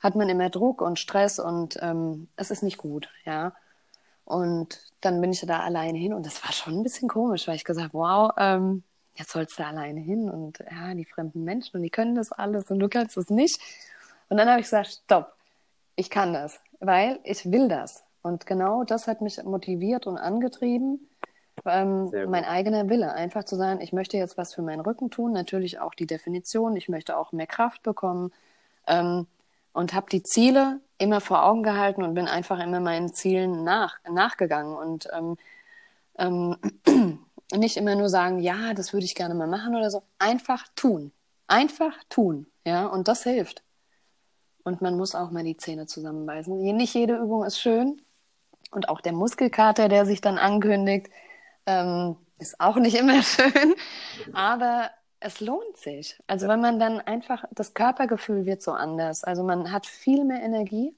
hat 0.00 0.14
man 0.14 0.28
immer 0.28 0.50
Druck 0.50 0.80
und 0.82 0.98
Stress 0.98 1.38
und 1.38 1.78
ähm, 1.80 2.28
es 2.36 2.50
ist 2.50 2.62
nicht 2.62 2.78
gut, 2.78 3.08
ja. 3.24 3.54
Und 4.24 4.80
dann 5.00 5.20
bin 5.20 5.32
ich 5.32 5.40
da 5.40 5.60
alleine 5.60 5.98
hin 5.98 6.14
und 6.14 6.24
das 6.24 6.42
war 6.44 6.52
schon 6.52 6.74
ein 6.74 6.82
bisschen 6.82 7.08
komisch, 7.08 7.46
weil 7.46 7.56
ich 7.56 7.64
gesagt, 7.64 7.92
wow, 7.92 8.32
ähm, 8.38 8.82
jetzt 9.14 9.30
sollst 9.32 9.58
du 9.58 9.66
alleine 9.66 10.00
hin 10.00 10.30
und 10.30 10.58
ja, 10.70 10.94
die 10.94 11.04
fremden 11.04 11.44
Menschen 11.44 11.76
und 11.76 11.82
die 11.82 11.90
können 11.90 12.14
das 12.14 12.32
alles 12.32 12.70
und 12.70 12.78
du 12.78 12.88
kannst 12.88 13.16
es 13.16 13.30
nicht. 13.30 13.60
Und 14.28 14.38
dann 14.38 14.48
habe 14.48 14.60
ich 14.60 14.66
gesagt, 14.66 15.00
stopp, 15.04 15.34
ich 15.96 16.10
kann 16.10 16.32
das, 16.32 16.58
weil 16.80 17.20
ich 17.24 17.50
will 17.50 17.68
das. 17.68 18.02
Und 18.22 18.46
genau 18.46 18.84
das 18.84 19.06
hat 19.06 19.20
mich 19.20 19.42
motiviert 19.44 20.06
und 20.06 20.16
angetrieben, 20.16 21.06
ähm, 21.66 22.10
mein 22.28 22.44
eigener 22.44 22.88
Wille, 22.88 23.12
einfach 23.12 23.44
zu 23.44 23.56
sagen, 23.56 23.80
ich 23.80 23.92
möchte 23.92 24.16
jetzt 24.16 24.36
was 24.36 24.54
für 24.54 24.62
meinen 24.62 24.80
Rücken 24.80 25.10
tun, 25.10 25.32
natürlich 25.32 25.78
auch 25.78 25.94
die 25.94 26.06
Definition, 26.06 26.76
ich 26.76 26.88
möchte 26.88 27.16
auch 27.16 27.32
mehr 27.32 27.46
Kraft 27.46 27.82
bekommen 27.82 28.32
ähm, 28.86 29.26
und 29.72 29.92
habe 29.94 30.06
die 30.10 30.22
Ziele 30.22 30.80
immer 30.98 31.20
vor 31.20 31.44
Augen 31.44 31.62
gehalten 31.62 32.02
und 32.02 32.14
bin 32.14 32.28
einfach 32.28 32.60
immer 32.60 32.80
meinen 32.80 33.12
Zielen 33.12 33.64
nach, 33.64 33.98
nachgegangen 34.08 34.76
und 34.76 35.08
ähm, 35.12 35.36
ähm, 36.18 36.56
nicht 37.52 37.76
immer 37.76 37.94
nur 37.94 38.08
sagen, 38.08 38.38
ja, 38.40 38.74
das 38.74 38.92
würde 38.92 39.04
ich 39.04 39.14
gerne 39.14 39.34
mal 39.34 39.46
machen 39.46 39.74
oder 39.76 39.90
so. 39.90 40.02
Einfach 40.18 40.66
tun. 40.76 41.12
Einfach 41.46 41.92
tun. 42.08 42.46
Ja, 42.64 42.86
und 42.86 43.08
das 43.08 43.22
hilft. 43.24 43.62
Und 44.62 44.80
man 44.80 44.96
muss 44.96 45.14
auch 45.14 45.30
mal 45.30 45.44
die 45.44 45.56
Zähne 45.56 45.86
zusammenbeißen. 45.86 46.56
Nicht 46.76 46.94
jede 46.94 47.16
Übung 47.16 47.44
ist 47.44 47.58
schön. 47.60 48.00
Und 48.70 48.88
auch 48.88 49.00
der 49.00 49.12
Muskelkater, 49.12 49.88
der 49.88 50.06
sich 50.06 50.20
dann 50.20 50.38
ankündigt, 50.38 51.08
ähm, 51.66 52.16
ist 52.38 52.60
auch 52.60 52.76
nicht 52.76 52.96
immer 52.96 53.22
schön. 53.22 53.74
Aber 54.32 54.90
es 55.24 55.40
lohnt 55.40 55.76
sich. 55.76 56.20
Also 56.26 56.48
wenn 56.48 56.60
man 56.60 56.78
dann 56.78 57.00
einfach, 57.00 57.44
das 57.50 57.72
Körpergefühl 57.72 58.44
wird 58.44 58.62
so 58.62 58.72
anders. 58.72 59.24
Also 59.24 59.42
man 59.42 59.72
hat 59.72 59.86
viel 59.86 60.24
mehr 60.24 60.42
Energie. 60.42 60.94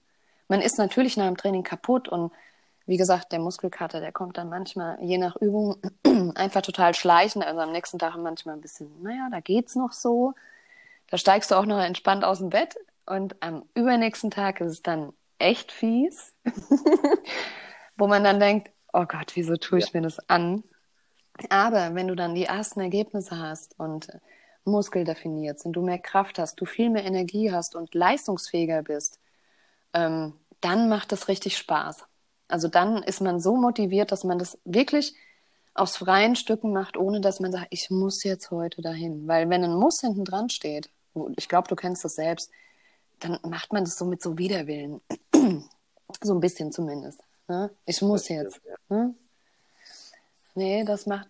Man 0.49 0.61
ist 0.61 0.79
natürlich 0.79 1.17
nach 1.17 1.27
dem 1.27 1.37
Training 1.37 1.63
kaputt 1.63 2.09
und 2.09 2.33
wie 2.87 2.97
gesagt, 2.97 3.33
der 3.33 3.39
Muskelkater, 3.39 4.01
der 4.01 4.13
kommt 4.13 4.37
dann 4.37 4.49
manchmal, 4.49 4.99
je 5.01 5.19
nach 5.19 5.37
Übung, 5.37 5.77
einfach 6.35 6.63
total 6.63 6.95
schleichend. 6.95 7.45
Also 7.45 7.61
am 7.61 7.73
nächsten 7.73 7.99
Tag 7.99 8.17
manchmal 8.17 8.57
ein 8.57 8.61
bisschen, 8.61 9.03
naja, 9.03 9.29
da 9.31 9.41
geht's 9.41 9.77
noch 9.77 9.93
so. 9.93 10.35
Da 11.09 11.19
steigst 11.19 11.51
du 11.53 11.55
auch 11.55 11.67
noch 11.67 11.81
entspannt 11.81 12.25
aus 12.25 12.39
dem 12.39 12.51
Bett 12.51 12.77
und 13.07 13.41
am 13.41 13.65
übernächsten 13.75 14.33
Tag 14.33 14.61
ist 14.61 14.73
es 14.73 14.83
dann 14.83 15.13
echt 15.39 15.71
fies, 15.71 16.35
wo 17.97 18.09
man 18.09 18.25
dann 18.25 18.41
denkt, 18.41 18.71
oh 18.93 19.05
Gott, 19.05 19.37
wieso 19.37 19.57
tue 19.57 19.79
ich 19.79 19.87
ja. 19.87 19.91
mir 19.95 20.03
das 20.03 20.19
an? 20.29 20.65
Aber 21.51 21.95
wenn 21.95 22.09
du 22.09 22.15
dann 22.15 22.35
die 22.35 22.45
ersten 22.45 22.81
Ergebnisse 22.81 23.39
hast 23.39 23.79
und 23.79 24.09
Muskel 24.65 25.05
definiert 25.05 25.61
sind, 25.61 25.73
du 25.73 25.83
mehr 25.83 25.99
Kraft 25.99 26.39
hast, 26.39 26.61
du 26.61 26.65
viel 26.65 26.91
mehr 26.91 27.05
Energie 27.05 27.53
hast 27.53 27.77
und 27.77 27.95
leistungsfähiger 27.95 28.83
bist, 28.83 29.21
ähm, 29.93 30.35
dann 30.61 30.89
macht 30.89 31.13
das 31.13 31.29
richtig 31.29 31.57
Spaß. 31.57 32.05
Also 32.49 32.69
dann 32.69 33.03
ist 33.03 33.21
man 33.21 33.41
so 33.41 33.57
motiviert, 33.57 34.13
dass 34.13 34.25
man 34.25 34.39
das 34.39 34.59
wirklich 34.65 35.15
aus 35.75 35.97
freien 35.97 36.37
Stücken 36.37 36.73
macht, 36.73 36.97
ohne 36.97 37.21
dass 37.21 37.41
man 37.41 37.53
sagt, 37.53 37.67
ich 37.71 37.91
muss 37.91 38.25
jetzt 38.25 38.51
heute 38.51 38.83
dahin. 38.83 39.29
Weil 39.29 39.51
wenn 39.51 39.65
ein 39.65 39.75
Muss 39.75 40.01
hinten 40.01 40.25
dran 40.25 40.49
steht, 40.49 40.89
ich 41.37 41.49
glaube, 41.49 41.69
du 41.69 41.77
kennst 41.77 42.05
das 42.05 42.15
selbst, 42.15 42.51
dann 43.21 43.39
macht 43.43 43.73
man 43.73 43.85
das 43.85 43.97
so 43.97 44.05
mit 44.05 44.23
so 44.23 44.39
Widerwillen. 44.39 45.01
so 46.23 46.35
ein 46.35 46.41
bisschen 46.41 46.73
zumindest. 46.73 47.21
Ne? 47.49 47.71
Ich 47.85 48.03
muss 48.03 48.29
jetzt. 48.29 48.61
Ne? 48.89 49.15
Nee, 50.57 50.85
das 50.85 51.07
macht, 51.07 51.29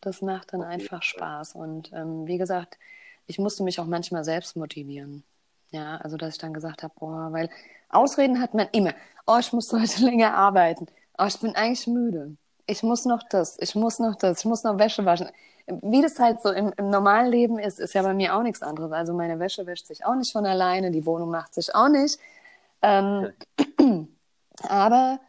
das 0.00 0.22
macht 0.22 0.52
dann 0.52 0.62
einfach 0.62 1.02
Spaß. 1.02 1.56
Und 1.56 1.92
ähm, 1.92 2.26
wie 2.26 2.38
gesagt, 2.38 2.78
ich 3.26 3.38
musste 3.38 3.64
mich 3.64 3.80
auch 3.80 3.86
manchmal 3.86 4.24
selbst 4.24 4.56
motivieren. 4.56 5.24
Ja, 5.70 5.96
also 5.98 6.16
dass 6.16 6.34
ich 6.34 6.40
dann 6.40 6.54
gesagt 6.54 6.84
habe, 6.84 6.94
boah, 6.98 7.32
weil 7.32 7.50
Ausreden 7.88 8.40
hat 8.40 8.54
man 8.54 8.68
immer. 8.72 8.94
Oh, 9.26 9.38
ich 9.40 9.52
muss 9.52 9.72
heute 9.72 10.04
länger 10.04 10.34
arbeiten. 10.34 10.86
Oh, 11.18 11.24
ich 11.26 11.38
bin 11.40 11.56
eigentlich 11.56 11.86
müde. 11.88 12.36
Ich 12.66 12.82
muss 12.84 13.04
noch 13.06 13.22
das, 13.28 13.58
ich 13.60 13.74
muss 13.74 13.98
noch 13.98 14.14
das, 14.14 14.40
ich 14.40 14.44
muss 14.44 14.62
noch 14.62 14.78
Wäsche 14.78 15.04
waschen. 15.04 15.28
Wie 15.66 16.02
das 16.02 16.18
halt 16.20 16.42
so 16.42 16.50
im, 16.52 16.72
im 16.76 16.90
normalen 16.90 17.30
Leben 17.30 17.58
ist, 17.58 17.80
ist 17.80 17.94
ja 17.94 18.02
bei 18.02 18.14
mir 18.14 18.36
auch 18.36 18.42
nichts 18.42 18.62
anderes. 18.62 18.92
Also 18.92 19.14
meine 19.14 19.38
Wäsche 19.40 19.66
wäscht 19.66 19.86
sich 19.86 20.04
auch 20.04 20.14
nicht 20.14 20.32
von 20.32 20.46
alleine, 20.46 20.90
die 20.92 21.06
Wohnung 21.06 21.30
macht 21.30 21.54
sich 21.54 21.74
auch 21.74 21.88
nicht. 21.88 22.18
Ähm, 22.82 23.32
aber 24.68 25.20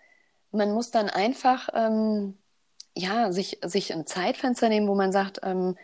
man 0.52 0.74
muss 0.74 0.92
dann 0.92 1.10
einfach 1.10 1.70
ähm, 1.74 2.38
ja, 2.96 3.32
sich, 3.32 3.60
sich 3.64 3.94
ein 3.94 4.08
Zeitfenster 4.08 4.70
nehmen, 4.70 4.88
wo 4.88 4.96
man 4.96 5.12
sagt, 5.12 5.42
ähm, 5.44 5.78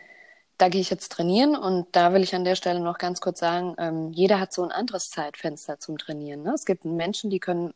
da 0.58 0.68
gehe 0.68 0.80
ich 0.80 0.90
jetzt 0.90 1.12
trainieren 1.12 1.56
und 1.56 1.86
da 1.92 2.12
will 2.12 2.22
ich 2.22 2.34
an 2.34 2.44
der 2.44 2.54
Stelle 2.54 2.80
noch 2.80 2.98
ganz 2.98 3.20
kurz 3.20 3.40
sagen, 3.40 3.74
ähm, 3.78 4.12
jeder 4.12 4.38
hat 4.40 4.52
so 4.52 4.62
ein 4.62 4.70
anderes 4.70 5.08
Zeitfenster 5.10 5.78
zum 5.78 5.98
Trainieren. 5.98 6.42
Ne? 6.42 6.52
Es 6.54 6.64
gibt 6.64 6.84
Menschen, 6.84 7.30
die 7.30 7.40
können 7.40 7.74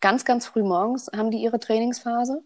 ganz, 0.00 0.24
ganz 0.24 0.46
früh 0.46 0.62
morgens 0.62 1.10
haben 1.14 1.30
die 1.30 1.38
ihre 1.38 1.60
Trainingsphase 1.60 2.42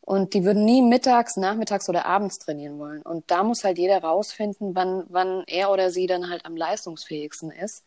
und 0.00 0.34
die 0.34 0.44
würden 0.44 0.64
nie 0.64 0.82
mittags, 0.82 1.36
nachmittags 1.36 1.88
oder 1.88 2.04
abends 2.04 2.38
trainieren 2.38 2.78
wollen. 2.78 3.02
Und 3.02 3.30
da 3.30 3.42
muss 3.42 3.64
halt 3.64 3.78
jeder 3.78 4.02
rausfinden, 4.02 4.74
wann, 4.74 5.04
wann 5.08 5.44
er 5.46 5.70
oder 5.70 5.90
sie 5.90 6.06
dann 6.06 6.28
halt 6.28 6.44
am 6.44 6.56
leistungsfähigsten 6.56 7.50
ist. 7.50 7.84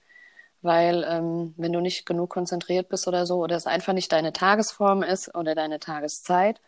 Weil 0.63 1.05
ähm, 1.07 1.53
wenn 1.57 1.71
du 1.71 1.79
nicht 1.79 2.07
genug 2.07 2.31
konzentriert 2.31 2.89
bist 2.89 3.07
oder 3.07 3.27
so, 3.27 3.35
oder 3.43 3.55
es 3.55 3.67
einfach 3.67 3.93
nicht 3.93 4.11
deine 4.11 4.33
Tagesform 4.33 5.03
ist 5.03 5.35
oder 5.35 5.53
deine 5.53 5.79
Tageszeit, 5.79 6.59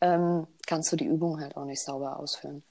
ähm, 0.00 0.46
kannst 0.66 0.92
du 0.92 0.96
die 0.96 1.06
Übung 1.06 1.40
halt 1.40 1.56
auch 1.56 1.64
nicht 1.64 1.82
sauber 1.82 2.18
ausführen. 2.18 2.62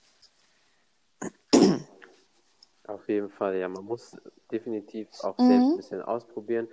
Auf 2.87 3.07
jeden 3.09 3.29
Fall, 3.29 3.57
ja, 3.57 3.67
man 3.67 3.83
muss 3.83 4.15
definitiv 4.51 5.09
auch 5.21 5.37
mhm. 5.37 5.47
selbst 5.47 5.65
ein 5.65 5.77
bisschen 5.77 6.01
ausprobieren. 6.01 6.67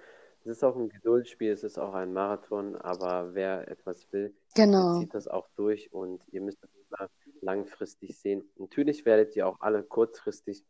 Es 0.44 0.58
ist 0.58 0.64
auch 0.64 0.76
ein 0.76 0.88
Geduldsspiel, 0.88 1.50
es 1.50 1.64
ist 1.64 1.78
auch 1.78 1.94
ein 1.94 2.12
Marathon, 2.12 2.76
aber 2.76 3.34
wer 3.34 3.66
etwas 3.68 4.12
will, 4.12 4.34
genau. 4.54 5.00
zieht 5.00 5.14
das 5.14 5.26
auch 5.26 5.48
durch 5.56 5.92
und 5.92 6.22
ihr 6.32 6.42
müsst 6.42 6.62
das 6.62 6.70
immer 6.74 7.08
langfristig 7.40 8.18
sehen. 8.18 8.48
Natürlich 8.56 9.06
werdet 9.06 9.34
ihr 9.34 9.48
auch 9.48 9.60
alle 9.60 9.82
kurzfristig 9.82 10.64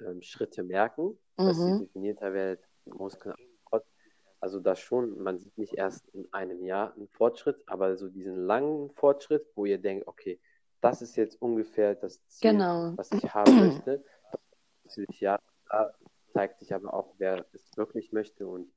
ähm, 0.00 0.22
Schritte 0.22 0.62
merken, 0.62 1.18
mhm. 1.36 1.46
dass 1.46 1.58
sie 1.58 1.78
definierter 1.80 2.32
werden, 2.32 2.60
Muskeln 2.86 3.34
also 4.40 4.58
das 4.58 4.80
schon, 4.80 5.22
man 5.22 5.38
sieht 5.38 5.56
nicht 5.58 5.74
erst 5.74 6.08
in 6.08 6.32
einem 6.32 6.64
Jahr 6.64 6.94
einen 6.94 7.08
Fortschritt, 7.08 7.62
aber 7.66 7.96
so 7.96 8.08
diesen 8.08 8.36
langen 8.46 8.90
Fortschritt, 8.90 9.46
wo 9.54 9.66
ihr 9.66 9.78
denkt, 9.78 10.06
okay, 10.06 10.40
das 10.80 11.02
ist 11.02 11.16
jetzt 11.16 11.40
ungefähr 11.42 11.94
das 11.94 12.26
Ziel, 12.26 12.52
genau. 12.52 12.94
was 12.96 13.12
ich 13.12 13.34
haben 13.34 13.54
möchte. 13.60 14.02
Ja, 15.18 15.38
da 15.68 15.94
zeigt 16.32 16.58
sich 16.58 16.74
aber 16.74 16.94
auch, 16.94 17.14
wer 17.18 17.46
es 17.52 17.76
wirklich 17.76 18.12
möchte 18.12 18.46
und 18.46 18.72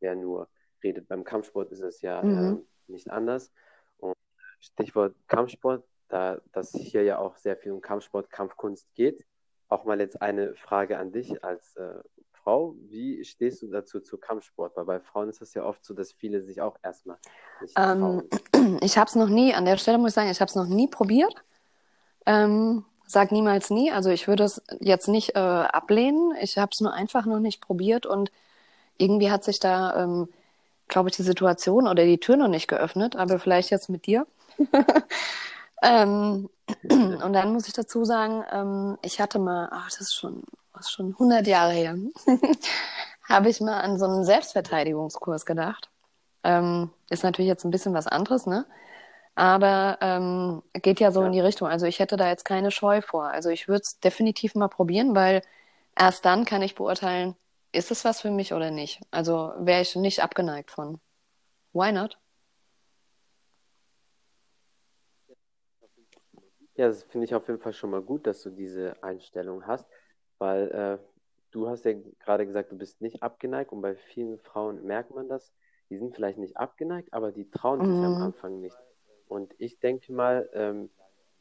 wer 0.00 0.16
nur 0.16 0.48
redet. 0.82 1.08
Beim 1.08 1.24
Kampfsport 1.24 1.70
ist 1.70 1.82
es 1.82 2.00
ja 2.00 2.22
mhm. 2.22 2.64
äh, 2.88 2.92
nicht 2.92 3.10
anders. 3.10 3.52
Und 3.98 4.16
Stichwort 4.60 5.14
Kampfsport, 5.28 5.84
da 6.08 6.40
das 6.52 6.72
hier 6.72 7.02
ja 7.02 7.18
auch 7.18 7.36
sehr 7.36 7.56
viel 7.56 7.72
um 7.72 7.80
Kampfsport, 7.80 8.30
Kampfkunst 8.30 8.92
geht, 8.94 9.24
auch 9.68 9.84
mal 9.84 10.00
jetzt 10.00 10.20
eine 10.20 10.54
Frage 10.54 10.98
an 10.98 11.12
dich 11.12 11.44
als 11.44 11.76
äh, 11.76 12.02
Frau. 12.42 12.74
Wie 12.88 13.24
stehst 13.24 13.62
du 13.62 13.68
dazu 13.68 14.00
zu 14.00 14.18
Kampfsport? 14.18 14.76
Weil 14.76 14.84
bei 14.84 15.00
Frauen 15.00 15.28
ist 15.28 15.42
es 15.42 15.54
ja 15.54 15.64
oft 15.64 15.84
so, 15.84 15.94
dass 15.94 16.12
viele 16.12 16.42
sich 16.42 16.60
auch 16.60 16.76
erstmal 16.82 17.16
nicht 17.60 17.74
ähm, 17.76 18.22
Ich 18.80 18.98
habe 18.98 19.08
es 19.08 19.14
noch 19.14 19.28
nie, 19.28 19.54
an 19.54 19.64
der 19.64 19.76
Stelle 19.76 19.98
muss 19.98 20.10
ich 20.10 20.14
sagen, 20.14 20.30
ich 20.30 20.40
habe 20.40 20.48
es 20.48 20.54
noch 20.54 20.66
nie 20.66 20.88
probiert. 20.88 21.34
Ähm, 22.26 22.84
sag 23.06 23.32
niemals 23.32 23.70
nie. 23.70 23.92
Also 23.92 24.10
ich 24.10 24.28
würde 24.28 24.44
es 24.44 24.62
jetzt 24.80 25.08
nicht 25.08 25.36
äh, 25.36 25.38
ablehnen. 25.38 26.34
Ich 26.40 26.58
habe 26.58 26.70
es 26.72 26.80
nur 26.80 26.92
einfach 26.92 27.26
noch 27.26 27.40
nicht 27.40 27.60
probiert 27.60 28.06
und 28.06 28.32
irgendwie 28.98 29.30
hat 29.30 29.44
sich 29.44 29.60
da, 29.60 30.02
ähm, 30.02 30.28
glaube 30.88 31.08
ich, 31.08 31.16
die 31.16 31.22
Situation 31.22 31.88
oder 31.88 32.04
die 32.04 32.18
Tür 32.18 32.36
noch 32.36 32.48
nicht 32.48 32.68
geöffnet, 32.68 33.16
aber 33.16 33.38
vielleicht 33.38 33.70
jetzt 33.70 33.88
mit 33.88 34.06
dir. 34.06 34.26
ähm, 35.82 36.48
und 36.82 37.32
dann 37.32 37.52
muss 37.52 37.66
ich 37.66 37.72
dazu 37.72 38.04
sagen, 38.04 38.44
ähm, 38.52 38.98
ich 39.02 39.20
hatte 39.20 39.38
mal, 39.38 39.68
ach, 39.70 39.86
das 39.90 40.00
ist 40.00 40.14
schon 40.14 40.42
was 40.72 40.90
schon 40.90 41.12
100 41.12 41.46
Jahre 41.46 41.72
her, 41.72 41.96
habe 43.28 43.48
ich 43.48 43.60
mal 43.60 43.80
an 43.80 43.98
so 43.98 44.06
einen 44.06 44.24
Selbstverteidigungskurs 44.24 45.46
gedacht. 45.46 45.90
Ähm, 46.44 46.90
ist 47.10 47.22
natürlich 47.22 47.48
jetzt 47.48 47.64
ein 47.64 47.70
bisschen 47.70 47.94
was 47.94 48.06
anderes, 48.06 48.46
ne? 48.46 48.66
Aber 49.34 49.98
ähm, 50.00 50.62
geht 50.74 51.00
ja 51.00 51.10
so 51.10 51.20
ja. 51.20 51.26
in 51.26 51.32
die 51.32 51.40
Richtung. 51.40 51.68
Also 51.68 51.86
ich 51.86 52.00
hätte 52.00 52.16
da 52.16 52.28
jetzt 52.28 52.44
keine 52.44 52.70
Scheu 52.70 53.00
vor. 53.00 53.24
Also 53.28 53.48
ich 53.48 53.68
würde 53.68 53.82
es 53.82 53.98
definitiv 54.00 54.54
mal 54.54 54.68
probieren, 54.68 55.14
weil 55.14 55.42
erst 55.98 56.24
dann 56.24 56.44
kann 56.44 56.62
ich 56.62 56.74
beurteilen, 56.74 57.34
ist 57.72 57.90
es 57.90 58.04
was 58.04 58.20
für 58.20 58.30
mich 58.30 58.52
oder 58.52 58.70
nicht. 58.70 59.00
Also 59.10 59.52
wäre 59.58 59.80
ich 59.80 59.96
nicht 59.96 60.22
abgeneigt 60.22 60.70
von. 60.70 61.00
Why 61.72 61.92
not? 61.92 62.18
Ja, 66.74 66.88
das 66.88 67.02
finde 67.04 67.26
ich 67.26 67.34
auf 67.34 67.46
jeden 67.48 67.60
Fall 67.60 67.72
schon 67.72 67.90
mal 67.90 68.02
gut, 68.02 68.26
dass 68.26 68.42
du 68.42 68.50
diese 68.50 69.02
Einstellung 69.02 69.66
hast 69.66 69.86
weil 70.42 70.70
äh, 70.72 70.98
du 71.52 71.68
hast 71.68 71.84
ja 71.84 71.92
gerade 72.18 72.46
gesagt, 72.46 72.72
du 72.72 72.76
bist 72.76 73.00
nicht 73.00 73.22
abgeneigt 73.22 73.70
und 73.70 73.80
bei 73.80 73.94
vielen 73.94 74.38
Frauen 74.38 74.84
merkt 74.84 75.14
man 75.14 75.28
das. 75.28 75.52
Die 75.88 75.98
sind 75.98 76.16
vielleicht 76.16 76.38
nicht 76.38 76.56
abgeneigt, 76.56 77.12
aber 77.12 77.30
die 77.30 77.48
trauen 77.48 77.80
sich 77.80 77.96
mhm. 77.96 78.04
am 78.04 78.16
Anfang 78.16 78.60
nicht. 78.60 78.76
Und 79.28 79.54
ich 79.58 79.78
denke 79.78 80.12
mal, 80.12 80.50
ähm, 80.52 80.90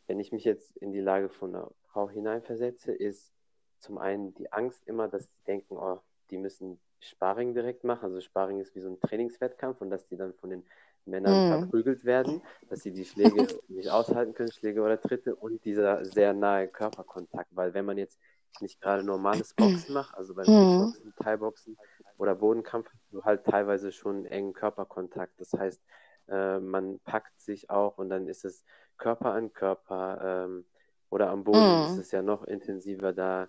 wenn 0.05 0.19
ich 0.19 0.31
mich 0.31 0.43
jetzt 0.43 0.77
in 0.77 0.91
die 0.91 0.99
Lage 0.99 1.29
von 1.29 1.55
einer 1.55 1.71
Frau 1.87 2.11
hineinversetze, 2.11 2.91
ist 2.91 3.33
zum 3.79 3.97
einen 3.97 4.35
die 4.35 4.53
Angst 4.53 4.87
immer, 4.87 5.07
dass 5.07 5.23
sie 5.23 5.43
denken, 5.47 5.77
oh, 5.77 5.99
die 6.29 6.37
müssen 6.37 6.79
Sparring 6.99 7.55
direkt 7.55 7.83
machen. 7.83 8.05
Also 8.05 8.21
Sparring 8.21 8.59
ist 8.59 8.75
wie 8.75 8.81
so 8.81 8.89
ein 8.89 8.99
Trainingswettkampf 8.99 9.81
und 9.81 9.89
dass 9.89 10.05
die 10.05 10.15
dann 10.15 10.35
von 10.35 10.51
den 10.51 10.63
Männern 11.05 11.47
mm. 11.47 11.59
verprügelt 11.61 12.05
werden, 12.05 12.43
dass 12.69 12.81
sie 12.81 12.91
die 12.91 13.05
Schläge 13.05 13.47
nicht 13.67 13.89
aushalten 13.89 14.35
können, 14.35 14.51
Schläge 14.51 14.83
oder 14.83 15.01
Tritte 15.01 15.35
und 15.35 15.65
dieser 15.65 16.05
sehr 16.05 16.33
nahe 16.33 16.67
Körperkontakt. 16.67 17.49
Weil 17.55 17.73
wenn 17.73 17.85
man 17.85 17.97
jetzt 17.97 18.19
nicht 18.59 18.81
gerade 18.81 19.03
normales 19.03 19.53
Boxen 19.55 19.93
mache, 19.93 20.17
also 20.17 20.33
beim 20.35 20.47
mhm. 20.47 20.85
Boxen, 20.85 21.13
Thai-Boxen 21.23 21.77
oder 22.17 22.35
Bodenkampf, 22.35 22.89
du 23.11 23.23
halt 23.23 23.45
teilweise 23.45 23.91
schon 23.91 24.25
engen 24.25 24.53
Körperkontakt. 24.53 25.39
Das 25.39 25.53
heißt, 25.53 25.81
äh, 26.27 26.59
man 26.59 26.99
packt 26.99 27.39
sich 27.39 27.69
auch 27.69 27.97
und 27.97 28.09
dann 28.09 28.27
ist 28.27 28.45
es 28.45 28.63
Körper 28.97 29.33
an 29.33 29.53
Körper 29.53 30.45
ähm, 30.45 30.65
oder 31.09 31.29
am 31.29 31.43
Boden 31.43 31.59
mhm. 31.59 31.85
ist 31.85 31.97
es 31.97 32.11
ja 32.11 32.21
noch 32.21 32.43
intensiver. 32.43 33.13
Da 33.13 33.47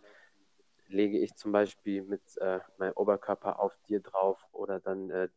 lege 0.89 1.19
ich 1.19 1.35
zum 1.37 1.53
Beispiel 1.53 2.03
mit 2.03 2.23
äh, 2.39 2.61
meinem 2.79 2.93
Oberkörper 2.95 3.61
auf 3.61 3.77
dir 3.89 4.01
drauf 4.01 4.47
oder 4.53 4.81
dann 4.81 5.11
äh, 5.11 5.29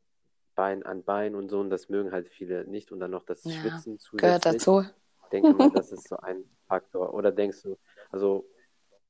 Bein 0.56 0.84
an 0.84 1.04
Bein 1.04 1.36
und 1.36 1.50
so. 1.50 1.60
Und 1.60 1.70
das 1.70 1.90
mögen 1.90 2.12
halt 2.12 2.30
viele 2.30 2.66
nicht. 2.66 2.92
Und 2.92 3.00
dann 3.00 3.12
noch 3.12 3.26
das 3.26 3.44
ja, 3.44 3.52
Schwitzen 3.52 4.00
zusätzlich. 4.00 4.22
Gehört 4.22 4.46
dazu. 4.46 4.82
Ich 5.24 5.30
denke 5.32 5.54
mal, 5.54 5.70
das 5.76 5.92
ist 5.92 6.08
so 6.08 6.18
ein 6.18 6.46
Faktor. 6.68 7.14
Oder 7.14 7.32
denkst 7.32 7.62
du, 7.64 7.78
also 8.10 8.46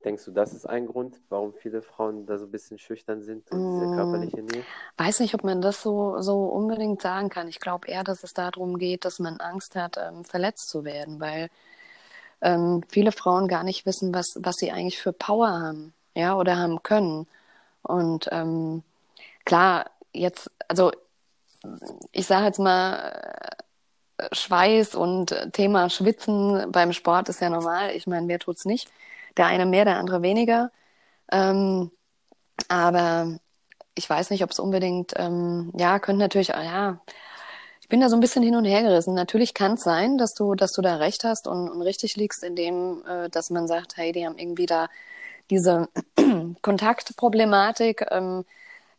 Denkst 0.06 0.24
du, 0.26 0.32
das 0.32 0.54
ist 0.54 0.68
ein 0.68 0.86
Grund, 0.86 1.20
warum 1.30 1.54
viele 1.54 1.82
Frauen 1.82 2.28
da 2.28 2.38
so 2.38 2.46
ein 2.46 2.52
bisschen 2.52 2.78
schüchtern 2.78 3.24
sind 3.24 3.52
und 3.52 3.74
diese 3.74 3.88
mm. 3.88 3.96
körperliche 3.96 4.44
Nähe? 4.44 4.64
Weiß 4.98 5.20
nicht, 5.20 5.34
ob 5.34 5.44
man 5.44 5.64
das 5.64 5.82
so, 5.82 6.22
so 6.22 6.44
unbedingt 6.46 7.02
sagen 7.02 7.30
kann. 7.30 7.48
Ich 7.48 7.60
glaube 7.60 7.88
eher, 7.88 8.04
dass 8.04 8.24
es 8.24 8.36
darum 8.36 8.78
geht, 8.78 9.04
dass 9.04 9.18
man 9.18 9.40
Angst 9.40 9.76
hat, 9.76 9.98
ähm, 9.98 10.24
verletzt 10.24 10.70
zu 10.70 10.84
werden, 10.86 11.20
weil 11.20 11.50
ähm, 12.42 12.84
viele 12.88 13.12
Frauen 13.12 13.48
gar 13.48 13.64
nicht 13.64 13.88
wissen, 13.88 14.14
was, 14.14 14.38
was 14.40 14.58
sie 14.58 14.72
eigentlich 14.72 15.00
für 15.00 15.12
Power 15.12 15.50
haben, 15.50 15.92
ja, 16.14 16.38
oder 16.38 16.56
haben 16.58 16.84
können. 16.84 17.26
Und 17.82 18.30
ähm, 18.32 18.84
klar, 19.44 19.90
jetzt, 20.14 20.52
also 20.68 20.92
ich 22.12 22.28
sage 22.28 22.46
jetzt 22.46 22.60
mal, 22.60 23.56
äh, 24.20 24.36
Schweiß 24.36 24.94
und 24.94 25.36
Thema 25.54 25.90
Schwitzen 25.90 26.72
beim 26.72 26.94
Sport 26.94 27.30
ist 27.30 27.42
ja 27.42 27.50
normal. 27.50 27.90
Ich 27.96 28.06
meine, 28.06 28.28
wer 28.28 28.38
tut's 28.38 28.66
nicht? 28.66 28.88
Der 29.38 29.48
eine 29.48 29.66
mehr, 29.66 29.86
der 29.86 29.98
andere 29.98 30.22
weniger. 30.22 30.72
Ähm, 31.32 31.92
aber 32.70 33.40
ich 33.96 34.10
weiß 34.10 34.30
nicht, 34.32 34.44
ob 34.44 34.52
es 34.52 34.60
unbedingt, 34.60 35.14
ähm, 35.18 35.72
ja, 35.78 36.00
könnte 36.00 36.20
natürlich, 36.20 36.56
ah, 36.56 36.64
ja, 36.64 37.02
ich 37.82 37.90
bin 37.90 38.02
da 38.02 38.10
so 38.10 38.18
ein 38.18 38.22
bisschen 38.22 38.44
hin 38.44 38.56
und 38.56 38.66
her 38.66 38.82
gerissen. 38.82 39.14
Natürlich 39.14 39.54
kann 39.54 39.74
es 39.74 39.84
sein, 39.84 40.18
dass 40.18 40.34
du, 40.34 40.56
dass 40.56 40.74
du 40.74 40.82
da 40.82 40.98
recht 40.98 41.24
hast 41.24 41.48
und, 41.48 41.70
und 41.70 41.82
richtig 41.84 42.16
liegst 42.16 42.44
in 42.44 42.56
dem, 42.56 43.04
äh, 43.08 43.30
dass 43.30 43.50
man 43.52 43.68
sagt, 43.68 43.98
hey, 43.98 44.12
die 44.12 44.26
haben 44.26 44.38
irgendwie 44.38 44.66
da 44.66 44.90
diese 45.52 45.90
Kontaktproblematik. 46.64 48.08
Ähm, 48.12 48.46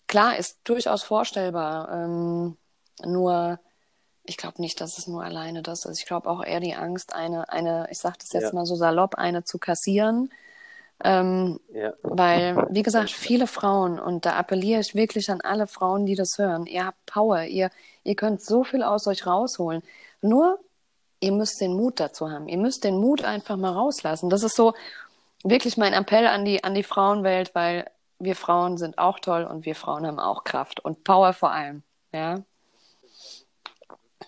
klar, 0.06 0.38
ist 0.38 0.60
durchaus 0.64 1.02
vorstellbar. 1.02 1.90
Ähm, 1.92 2.56
nur, 3.04 3.58
ich 4.26 4.36
glaube 4.36 4.60
nicht, 4.60 4.80
dass 4.80 4.98
es 4.98 5.06
nur 5.06 5.22
alleine 5.24 5.62
das 5.62 5.84
ist. 5.84 5.98
Ich 5.98 6.06
glaube 6.06 6.28
auch 6.28 6.44
eher 6.44 6.60
die 6.60 6.74
Angst, 6.74 7.14
eine, 7.14 7.48
eine, 7.48 7.88
ich 7.90 7.98
sage 7.98 8.16
das 8.20 8.32
jetzt 8.32 8.44
ja. 8.44 8.52
mal 8.52 8.66
so 8.66 8.76
salopp, 8.76 9.14
eine 9.16 9.44
zu 9.44 9.58
kassieren. 9.58 10.30
Ähm, 11.04 11.60
ja. 11.72 11.92
Weil, 12.02 12.66
wie 12.70 12.82
gesagt, 12.84 13.10
viele 13.10 13.46
Frauen, 13.46 13.98
und 13.98 14.26
da 14.26 14.36
appelliere 14.36 14.80
ich 14.80 14.94
wirklich 14.94 15.30
an 15.30 15.40
alle 15.40 15.66
Frauen, 15.66 16.06
die 16.06 16.14
das 16.14 16.38
hören, 16.38 16.66
ihr 16.66 16.86
habt 16.86 17.04
Power, 17.06 17.42
ihr, 17.42 17.70
ihr 18.04 18.16
könnt 18.16 18.42
so 18.42 18.64
viel 18.64 18.82
aus 18.82 19.06
euch 19.06 19.26
rausholen. 19.26 19.82
Nur, 20.22 20.58
ihr 21.20 21.32
müsst 21.32 21.60
den 21.60 21.74
Mut 21.74 22.00
dazu 22.00 22.30
haben. 22.30 22.48
Ihr 22.48 22.58
müsst 22.58 22.84
den 22.84 22.96
Mut 22.98 23.24
einfach 23.24 23.56
mal 23.56 23.72
rauslassen. 23.72 24.30
Das 24.30 24.42
ist 24.42 24.56
so 24.56 24.74
wirklich 25.44 25.76
mein 25.76 25.92
Appell 25.92 26.26
an 26.26 26.44
die, 26.44 26.64
an 26.64 26.74
die 26.74 26.82
Frauenwelt, 26.82 27.54
weil 27.54 27.90
wir 28.18 28.34
Frauen 28.36 28.78
sind 28.78 28.98
auch 28.98 29.18
toll 29.20 29.44
und 29.44 29.66
wir 29.66 29.74
Frauen 29.74 30.06
haben 30.06 30.18
auch 30.18 30.44
Kraft 30.44 30.80
und 30.80 31.04
Power 31.04 31.32
vor 31.32 31.52
allem. 31.52 31.82
Ja. 32.12 32.42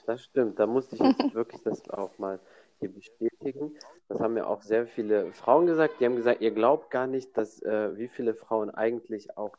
Das 0.08 0.24
stimmt, 0.24 0.58
da 0.58 0.66
musste 0.66 0.94
ich 0.94 1.02
jetzt 1.02 1.34
wirklich 1.34 1.60
das 1.64 1.86
auch 1.90 2.16
mal 2.16 2.40
hier 2.78 2.90
bestätigen. 2.90 3.76
Das 4.08 4.20
haben 4.20 4.32
mir 4.32 4.46
auch 4.46 4.62
sehr 4.62 4.86
viele 4.86 5.34
Frauen 5.34 5.66
gesagt. 5.66 6.00
Die 6.00 6.06
haben 6.06 6.16
gesagt, 6.16 6.40
ihr 6.40 6.50
glaubt 6.50 6.90
gar 6.90 7.06
nicht, 7.06 7.36
dass 7.36 7.60
äh, 7.60 7.94
wie 7.98 8.08
viele 8.08 8.32
Frauen 8.32 8.70
eigentlich 8.70 9.36
auch 9.36 9.54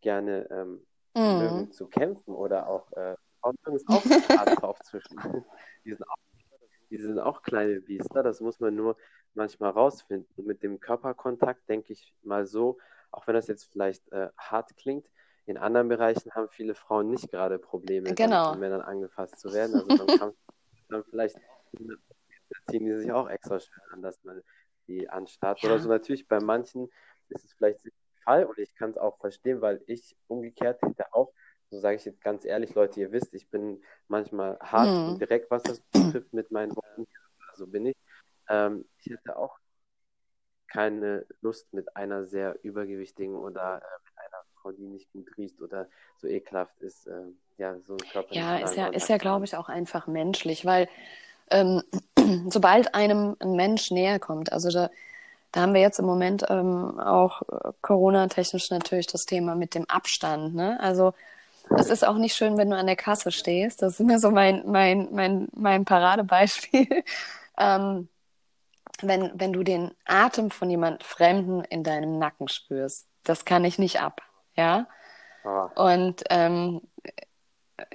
gerne 0.00 0.48
ähm, 0.50 0.80
mm. 1.12 1.38
mögen 1.38 1.72
zu 1.72 1.86
kämpfen 1.86 2.34
oder 2.34 2.70
auch 2.70 2.90
äh, 2.92 3.14
Frauen 3.42 3.56
mögen 3.66 3.76
es 3.76 3.86
auch 3.88 4.02
hart 4.38 4.62
drauf 4.62 4.80
zwischen. 4.80 5.18
Die 5.84 5.90
sind, 5.92 6.08
auch, 6.08 6.16
die 6.90 6.96
sind 6.96 7.18
auch 7.18 7.42
kleine 7.42 7.82
Biester, 7.82 8.22
das 8.22 8.40
muss 8.40 8.58
man 8.58 8.74
nur 8.74 8.96
manchmal 9.34 9.70
rausfinden. 9.70 10.26
Und 10.36 10.46
mit 10.46 10.62
dem 10.62 10.80
Körperkontakt 10.80 11.68
denke 11.68 11.92
ich 11.92 12.14
mal 12.22 12.46
so, 12.46 12.78
auch 13.10 13.26
wenn 13.26 13.34
das 13.34 13.48
jetzt 13.48 13.64
vielleicht 13.70 14.10
äh, 14.12 14.28
hart 14.38 14.76
klingt, 14.78 15.06
in 15.46 15.56
anderen 15.56 15.88
Bereichen 15.88 16.30
haben 16.32 16.48
viele 16.48 16.74
Frauen 16.74 17.10
nicht 17.10 17.30
gerade 17.30 17.58
Probleme, 17.58 18.14
genau. 18.14 18.50
von 18.50 18.60
Männern 18.60 18.82
angefasst 18.82 19.38
zu 19.38 19.52
werden. 19.52 19.74
Also 19.74 19.86
dann 20.06 20.18
kann 20.18 20.32
man 20.88 21.04
vielleicht 21.04 21.36
ziehen 22.68 22.84
die 22.84 22.96
sich 22.96 23.12
auch 23.12 23.28
extra 23.28 23.60
schwer 23.60 23.82
an, 23.92 24.02
dass 24.02 24.22
man 24.24 24.42
die 24.86 25.08
anstarrt. 25.08 25.60
Ja. 25.60 25.70
Oder 25.70 25.78
so 25.78 25.88
natürlich 25.88 26.26
bei 26.28 26.40
manchen 26.40 26.88
ist 27.28 27.44
es 27.44 27.52
vielleicht 27.52 27.84
der 27.84 27.92
Fall 28.24 28.44
und 28.44 28.58
ich 28.58 28.74
kann 28.74 28.90
es 28.90 28.98
auch 28.98 29.18
verstehen, 29.18 29.60
weil 29.60 29.82
ich 29.86 30.16
umgekehrt 30.26 30.82
hätte 30.82 31.12
auch, 31.14 31.32
so 31.70 31.78
sage 31.78 31.96
ich 31.96 32.04
jetzt 32.04 32.20
ganz 32.20 32.44
ehrlich, 32.44 32.74
Leute, 32.74 33.00
ihr 33.00 33.12
wisst, 33.12 33.32
ich 33.32 33.48
bin 33.48 33.82
manchmal 34.08 34.58
hart 34.60 34.88
hm. 34.88 35.08
und 35.10 35.20
direkt, 35.20 35.50
was 35.50 35.62
das 35.62 35.80
betrifft 35.92 36.32
mit 36.32 36.50
meinen 36.50 36.74
Worten. 36.74 37.06
So 37.54 37.66
bin 37.66 37.86
ich. 37.86 37.96
Ähm, 38.48 38.84
ich 38.98 39.12
hätte 39.12 39.36
auch 39.36 39.58
keine 40.66 41.26
Lust 41.40 41.72
mit 41.72 41.96
einer 41.96 42.24
sehr 42.24 42.58
übergewichtigen 42.62 43.36
oder 43.36 43.78
äh, 43.78 44.09
Frau, 44.62 44.72
die 44.72 44.82
nicht 44.82 45.12
gut 45.12 45.28
riecht 45.36 45.60
oder 45.60 45.88
so 46.18 46.26
ekelhaft 46.26 46.80
ist, 46.80 47.06
äh, 47.06 47.22
ja, 47.58 47.76
so. 47.86 47.96
Ja, 48.30 48.56
ist 48.58 48.76
ja, 48.76 48.86
ist 48.88 49.08
ja, 49.08 49.18
glaube 49.18 49.44
ich, 49.44 49.56
auch 49.56 49.68
einfach 49.68 50.06
menschlich, 50.06 50.64
weil 50.64 50.88
ähm, 51.50 51.82
sobald 52.48 52.94
einem 52.94 53.36
ein 53.40 53.52
Mensch 53.52 53.90
näher 53.90 54.18
kommt, 54.18 54.52
also 54.52 54.70
da, 54.70 54.90
da 55.52 55.62
haben 55.62 55.74
wir 55.74 55.80
jetzt 55.80 55.98
im 55.98 56.06
Moment 56.06 56.44
ähm, 56.48 56.98
auch 56.98 57.42
äh, 57.42 57.72
Corona-technisch 57.82 58.70
natürlich 58.70 59.08
das 59.08 59.26
Thema 59.26 59.54
mit 59.54 59.74
dem 59.74 59.88
Abstand. 59.88 60.54
Ne? 60.54 60.78
Also 60.80 61.12
es 61.76 61.90
ist 61.90 62.04
auch 62.04 62.16
nicht 62.16 62.34
schön, 62.34 62.56
wenn 62.56 62.70
du 62.70 62.76
an 62.76 62.86
der 62.86 62.96
Kasse 62.96 63.30
stehst. 63.30 63.82
Das 63.82 64.00
ist 64.00 64.06
mir 64.06 64.18
so 64.18 64.30
mein, 64.30 64.62
mein, 64.66 65.08
mein, 65.12 65.48
mein 65.52 65.84
Paradebeispiel. 65.84 67.04
ähm, 67.58 68.08
wenn, 69.02 69.30
wenn 69.34 69.52
du 69.52 69.62
den 69.62 69.92
Atem 70.04 70.50
von 70.50 70.70
jemand 70.70 71.04
Fremden 71.04 71.64
in 71.64 71.84
deinem 71.84 72.18
Nacken 72.18 72.48
spürst. 72.48 73.06
Das 73.24 73.44
kann 73.44 73.64
ich 73.64 73.78
nicht 73.78 74.00
ab. 74.00 74.22
Ja. 74.60 74.86
Ah. 75.44 75.70
Und 75.74 76.22
ähm, 76.28 76.82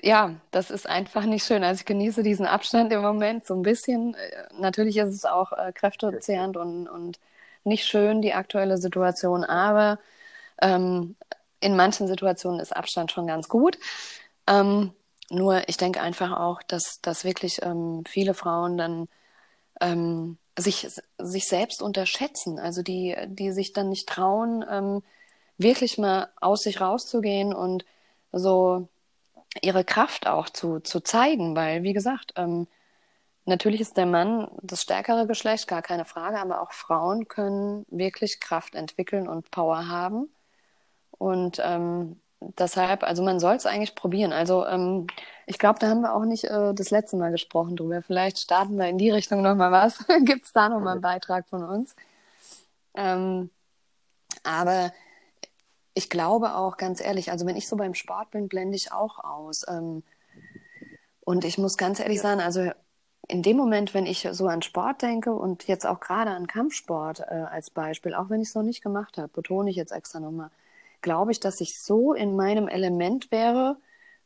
ja, 0.01 0.35
das 0.51 0.71
ist 0.71 0.89
einfach 0.89 1.25
nicht 1.25 1.45
schön. 1.45 1.63
Also 1.63 1.81
ich 1.81 1.85
genieße 1.85 2.23
diesen 2.23 2.47
Abstand 2.47 2.91
im 2.91 3.01
Moment 3.01 3.45
so 3.45 3.53
ein 3.53 3.61
bisschen. 3.61 4.15
Natürlich 4.57 4.97
ist 4.97 5.13
es 5.13 5.25
auch 5.25 5.51
äh, 5.51 5.71
kräftezehrend 5.71 6.57
und, 6.57 6.87
und 6.87 7.19
nicht 7.63 7.85
schön, 7.85 8.21
die 8.21 8.33
aktuelle 8.33 8.77
Situation, 8.77 9.43
aber 9.43 9.99
ähm, 10.61 11.15
in 11.59 11.75
manchen 11.75 12.07
Situationen 12.07 12.59
ist 12.59 12.75
Abstand 12.75 13.11
schon 13.11 13.27
ganz 13.27 13.47
gut. 13.47 13.77
Ähm, 14.47 14.93
nur 15.29 15.67
ich 15.69 15.77
denke 15.77 16.01
einfach 16.01 16.31
auch, 16.31 16.63
dass, 16.63 17.01
dass 17.01 17.23
wirklich 17.23 17.61
ähm, 17.63 18.03
viele 18.07 18.33
Frauen 18.33 18.77
dann 18.77 19.07
ähm, 19.81 20.37
sich, 20.57 20.87
sich 21.19 21.45
selbst 21.47 21.81
unterschätzen, 21.81 22.59
also 22.59 22.81
die, 22.81 23.15
die 23.27 23.51
sich 23.51 23.73
dann 23.73 23.89
nicht 23.89 24.07
trauen, 24.07 24.65
ähm, 24.69 25.03
wirklich 25.57 25.97
mal 25.97 26.29
aus 26.41 26.63
sich 26.63 26.81
rauszugehen 26.81 27.53
und 27.53 27.85
so 28.31 28.87
ihre 29.61 29.83
Kraft 29.85 30.27
auch 30.27 30.49
zu, 30.49 30.79
zu 30.79 30.99
zeigen, 31.01 31.55
weil, 31.55 31.83
wie 31.83 31.93
gesagt, 31.93 32.33
ähm, 32.35 32.67
natürlich 33.45 33.81
ist 33.81 33.97
der 33.97 34.05
Mann 34.05 34.49
das 34.61 34.81
stärkere 34.81 35.27
Geschlecht, 35.27 35.67
gar 35.67 35.81
keine 35.81 36.05
Frage, 36.05 36.39
aber 36.39 36.61
auch 36.61 36.71
Frauen 36.73 37.27
können 37.27 37.85
wirklich 37.89 38.39
Kraft 38.39 38.75
entwickeln 38.75 39.27
und 39.27 39.51
Power 39.51 39.87
haben. 39.87 40.29
Und 41.11 41.61
ähm, 41.63 42.19
deshalb, 42.41 43.03
also 43.03 43.23
man 43.23 43.39
soll 43.39 43.55
es 43.55 43.65
eigentlich 43.65 43.95
probieren. 43.95 44.33
Also 44.33 44.65
ähm, 44.65 45.07
ich 45.45 45.59
glaube, 45.59 45.79
da 45.79 45.87
haben 45.87 46.01
wir 46.01 46.13
auch 46.13 46.25
nicht 46.25 46.45
äh, 46.45 46.73
das 46.73 46.91
letzte 46.91 47.17
Mal 47.17 47.31
gesprochen 47.31 47.75
drüber. 47.75 48.01
Vielleicht 48.01 48.39
starten 48.39 48.77
wir 48.77 48.87
in 48.87 48.97
die 48.97 49.11
Richtung 49.11 49.41
nochmal 49.41 49.71
was. 49.71 50.05
Gibt 50.25 50.45
es 50.45 50.53
da 50.53 50.69
nochmal 50.69 50.93
einen 50.93 51.01
Beitrag 51.01 51.47
von 51.47 51.63
uns? 51.63 51.95
Ähm, 52.95 53.49
aber 54.43 54.91
ich 55.95 56.09
glaube 56.09 56.55
auch 56.55 56.77
ganz 56.77 57.01
ehrlich, 57.01 57.31
also 57.31 57.47
wenn 57.47 57.55
ich 57.55 57.67
so 57.67 57.77
beim 57.77 57.95
Sport 57.95 58.31
bin, 58.31 58.49
blende 58.49 58.75
ich 58.75 58.91
auch 58.91 59.17
aus. 59.23 59.65
Ähm, 59.67 60.03
und 61.21 61.45
ich 61.45 61.57
muss 61.57 61.77
ganz 61.77 61.99
ehrlich 61.99 62.21
sagen, 62.21 62.41
also 62.41 62.69
in 63.27 63.41
dem 63.41 63.57
Moment, 63.57 63.93
wenn 63.93 64.05
ich 64.05 64.27
so 64.31 64.47
an 64.47 64.61
Sport 64.61 65.01
denke 65.01 65.33
und 65.33 65.67
jetzt 65.67 65.87
auch 65.87 65.99
gerade 65.99 66.31
an 66.31 66.47
Kampfsport 66.47 67.21
äh, 67.21 67.45
als 67.49 67.71
Beispiel, 67.71 68.13
auch 68.13 68.29
wenn 68.29 68.41
ich 68.41 68.49
es 68.49 68.55
noch 68.55 68.61
nicht 68.61 68.83
gemacht 68.83 69.17
habe, 69.17 69.29
betone 69.29 69.69
ich 69.69 69.77
jetzt 69.77 69.91
extra 69.91 70.19
nochmal, 70.19 70.51
glaube 71.01 71.31
ich, 71.31 71.39
dass 71.39 71.61
ich 71.61 71.81
so 71.81 72.13
in 72.13 72.35
meinem 72.35 72.67
Element 72.67 73.31
wäre, 73.31 73.77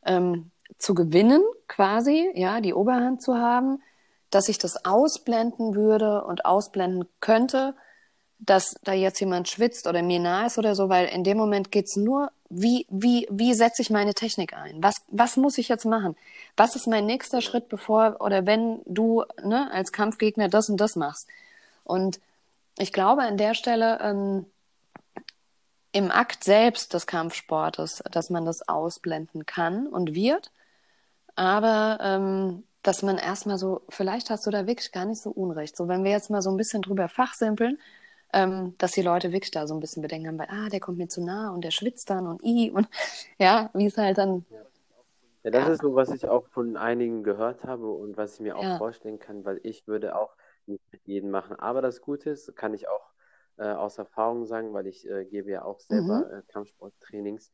ähm, 0.04 0.50
zu 0.76 0.94
gewinnen, 0.94 1.42
quasi, 1.68 2.30
ja, 2.34 2.60
die 2.60 2.74
Oberhand 2.74 3.22
zu 3.22 3.36
haben, 3.36 3.80
dass 4.30 4.48
ich 4.48 4.58
das 4.58 4.84
ausblenden 4.84 5.74
würde 5.74 6.24
und 6.24 6.44
ausblenden 6.44 7.08
könnte, 7.20 7.74
dass 8.40 8.74
da 8.82 8.92
jetzt 8.92 9.20
jemand 9.20 9.48
schwitzt 9.48 9.86
oder 9.86 10.02
mir 10.02 10.18
nah 10.18 10.46
ist 10.46 10.58
oder 10.58 10.74
so, 10.74 10.88
weil 10.88 11.06
in 11.06 11.24
dem 11.24 11.36
Moment 11.36 11.70
geht's 11.70 11.96
nur, 11.96 12.30
wie, 12.48 12.86
wie, 12.88 13.28
wie 13.30 13.54
setze 13.54 13.82
ich 13.82 13.90
meine 13.90 14.14
Technik 14.14 14.54
ein? 14.54 14.82
Was, 14.82 14.96
was 15.08 15.36
muss 15.36 15.58
ich 15.58 15.68
jetzt 15.68 15.84
machen? 15.84 16.16
Was 16.56 16.74
ist 16.74 16.86
mein 16.86 17.06
nächster 17.06 17.42
Schritt, 17.42 17.68
bevor 17.68 18.16
oder 18.20 18.46
wenn 18.46 18.80
du 18.86 19.24
ne, 19.42 19.70
als 19.72 19.92
Kampfgegner 19.92 20.48
das 20.48 20.68
und 20.68 20.78
das 20.78 20.96
machst? 20.96 21.28
Und 21.84 22.18
ich 22.78 22.92
glaube 22.92 23.22
an 23.22 23.36
der 23.36 23.54
Stelle, 23.54 24.00
ähm, 24.02 24.46
im 25.92 26.10
Akt 26.10 26.44
selbst 26.44 26.94
des 26.94 27.06
Kampfsportes, 27.06 28.02
dass 28.10 28.30
man 28.30 28.44
das 28.44 28.68
ausblenden 28.68 29.44
kann 29.44 29.86
und 29.86 30.14
wird, 30.14 30.50
aber 31.34 31.98
ähm, 32.00 32.64
dass 32.82 33.02
man 33.02 33.18
erstmal 33.18 33.58
so, 33.58 33.82
vielleicht 33.88 34.30
hast 34.30 34.46
du 34.46 34.50
da 34.50 34.66
wirklich 34.66 34.92
gar 34.92 35.04
nicht 35.04 35.20
so 35.20 35.30
Unrecht. 35.30 35.76
So, 35.76 35.88
wenn 35.88 36.04
wir 36.04 36.10
jetzt 36.10 36.30
mal 36.30 36.42
so 36.42 36.50
ein 36.50 36.56
bisschen 36.56 36.82
drüber 36.82 37.08
fachsimpeln, 37.08 37.78
ähm, 38.32 38.74
dass 38.78 38.92
die 38.92 39.02
Leute 39.02 39.32
wirklich 39.32 39.50
da 39.50 39.66
so 39.66 39.74
ein 39.74 39.80
bisschen 39.80 40.02
Bedenken 40.02 40.28
haben, 40.28 40.38
weil, 40.38 40.48
ah, 40.50 40.68
der 40.68 40.80
kommt 40.80 40.98
mir 40.98 41.08
zu 41.08 41.24
nah 41.24 41.52
und 41.52 41.64
der 41.64 41.70
schwitzt 41.70 42.10
dann 42.10 42.26
und 42.26 42.42
i 42.44 42.70
und 42.70 42.88
ja, 43.38 43.70
wie 43.74 43.86
es 43.86 43.96
halt 43.96 44.18
dann. 44.18 44.44
Ja, 45.42 45.50
das 45.50 45.66
ja. 45.66 45.72
ist 45.72 45.82
so, 45.82 45.94
was 45.94 46.10
ich 46.10 46.28
auch 46.28 46.46
von 46.48 46.76
einigen 46.76 47.22
gehört 47.22 47.64
habe 47.64 47.88
und 47.88 48.16
was 48.16 48.34
ich 48.34 48.40
mir 48.40 48.56
auch 48.56 48.62
ja. 48.62 48.78
vorstellen 48.78 49.18
kann, 49.18 49.44
weil 49.44 49.60
ich 49.62 49.86
würde 49.86 50.16
auch 50.16 50.36
nicht 50.66 50.82
mit 50.92 51.06
jedem 51.06 51.30
machen. 51.30 51.58
Aber 51.58 51.82
das 51.82 52.00
Gute 52.00 52.30
ist, 52.30 52.54
kann 52.56 52.74
ich 52.74 52.88
auch 52.88 53.10
äh, 53.56 53.64
aus 53.64 53.98
Erfahrung 53.98 54.46
sagen, 54.46 54.72
weil 54.72 54.86
ich 54.86 55.08
äh, 55.08 55.24
gebe 55.24 55.50
ja 55.50 55.64
auch 55.64 55.80
selber 55.80 56.26
mhm. 56.26 56.38
äh, 56.38 56.42
Kampfsporttrainings. 56.48 57.52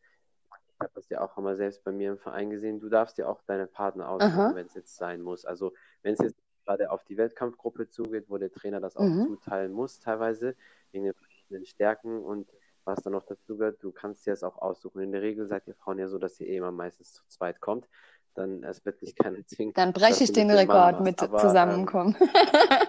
Ich 0.68 0.80
habe 0.80 0.92
das 0.94 1.08
ja 1.08 1.22
auch 1.22 1.38
immer 1.38 1.56
selbst 1.56 1.84
bei 1.84 1.92
mir 1.92 2.10
im 2.10 2.18
Verein 2.18 2.50
gesehen. 2.50 2.80
Du 2.80 2.88
darfst 2.88 3.16
ja 3.18 3.28
auch 3.28 3.40
deine 3.46 3.66
Partner 3.66 4.10
aussuchen, 4.10 4.54
wenn 4.54 4.66
es 4.66 4.74
jetzt 4.74 4.96
sein 4.96 5.22
muss. 5.22 5.46
Also 5.46 5.72
wenn 6.02 6.12
es 6.12 6.18
jetzt 6.18 6.36
gerade 6.66 6.90
auf 6.90 7.04
die 7.04 7.16
Wettkampfgruppe 7.16 7.88
zugeht, 7.88 8.24
wo 8.28 8.36
der 8.38 8.50
Trainer 8.50 8.80
das 8.80 8.96
auch 8.96 9.04
mhm. 9.04 9.26
zuteilen 9.26 9.72
muss, 9.72 10.00
teilweise, 10.00 10.56
wegen 10.90 11.04
den 11.04 11.14
verschiedenen 11.14 11.64
Stärken 11.64 12.22
und 12.22 12.48
was 12.84 13.02
dann 13.02 13.12
noch 13.12 13.24
dazu 13.24 13.56
gehört, 13.56 13.82
du 13.82 13.90
kannst 13.90 14.26
dir 14.26 14.30
das 14.30 14.44
auch 14.44 14.58
aussuchen. 14.58 15.02
In 15.02 15.12
der 15.12 15.22
Regel 15.22 15.46
seid 15.46 15.66
ihr 15.66 15.74
Frauen 15.74 15.98
ja 15.98 16.08
so, 16.08 16.18
dass 16.18 16.38
ihr 16.40 16.46
eh 16.46 16.56
immer 16.56 16.70
meistens 16.70 17.12
zu 17.12 17.22
zweit 17.26 17.60
kommt. 17.60 17.88
Dann 18.34 18.62
es 18.62 18.84
wird 18.84 19.00
dich 19.00 19.16
keiner 19.16 19.44
zwingen. 19.46 19.74
Dann 19.74 19.92
breche 19.92 20.24
ich 20.24 20.32
den 20.32 20.50
Rekord 20.50 21.00
mit 21.00 21.20
Aber, 21.22 21.38
zusammenkommen. 21.38 22.16
Ähm, 22.20 22.86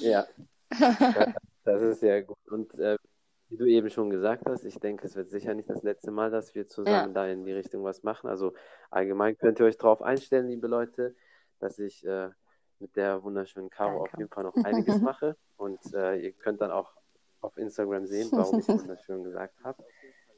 ja. 0.00 0.26
Das 1.64 1.82
ist 1.82 2.00
sehr 2.00 2.22
gut. 2.22 2.36
Und 2.48 2.74
äh, 2.78 2.98
wie 3.48 3.56
du 3.56 3.66
eben 3.66 3.90
schon 3.90 4.10
gesagt 4.10 4.44
hast, 4.46 4.64
ich 4.64 4.78
denke, 4.80 5.06
es 5.06 5.14
wird 5.14 5.30
sicher 5.30 5.54
nicht 5.54 5.70
das 5.70 5.82
letzte 5.82 6.10
Mal, 6.10 6.30
dass 6.30 6.54
wir 6.54 6.68
zusammen 6.68 7.08
ja. 7.08 7.14
da 7.14 7.26
in 7.26 7.44
die 7.44 7.52
Richtung 7.52 7.84
was 7.84 8.02
machen. 8.02 8.28
Also 8.28 8.54
allgemein 8.90 9.38
könnt 9.38 9.60
ihr 9.60 9.66
euch 9.66 9.78
darauf 9.78 10.02
einstellen, 10.02 10.48
liebe 10.48 10.66
Leute, 10.66 11.14
dass 11.58 11.78
ich 11.78 12.04
äh, 12.06 12.30
mit 12.82 12.96
der 12.96 13.22
wunderschönen 13.22 13.70
Caro 13.70 14.00
Danke. 14.00 14.02
auf 14.02 14.18
jeden 14.18 14.30
Fall 14.30 14.44
noch 14.44 14.56
einiges 14.64 15.00
mache. 15.00 15.36
Und 15.56 15.80
äh, 15.94 16.16
ihr 16.16 16.32
könnt 16.32 16.60
dann 16.60 16.72
auch 16.72 16.92
auf 17.40 17.56
Instagram 17.56 18.06
sehen, 18.06 18.28
warum 18.32 18.58
ich 18.58 18.68
wunderschön 18.68 19.24
gesagt 19.24 19.54
habe. 19.64 19.82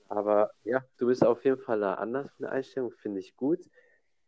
Aber 0.09 0.53
ja, 0.63 0.85
du 0.99 1.07
bist 1.07 1.25
auf 1.25 1.45
jeden 1.45 1.59
Fall 1.59 1.81
da 1.81 1.95
anders 1.95 2.31
von 2.31 2.45
der 2.45 2.53
Einstellung, 2.53 2.93
finde 2.93 3.21
ich 3.21 3.35
gut. 3.35 3.61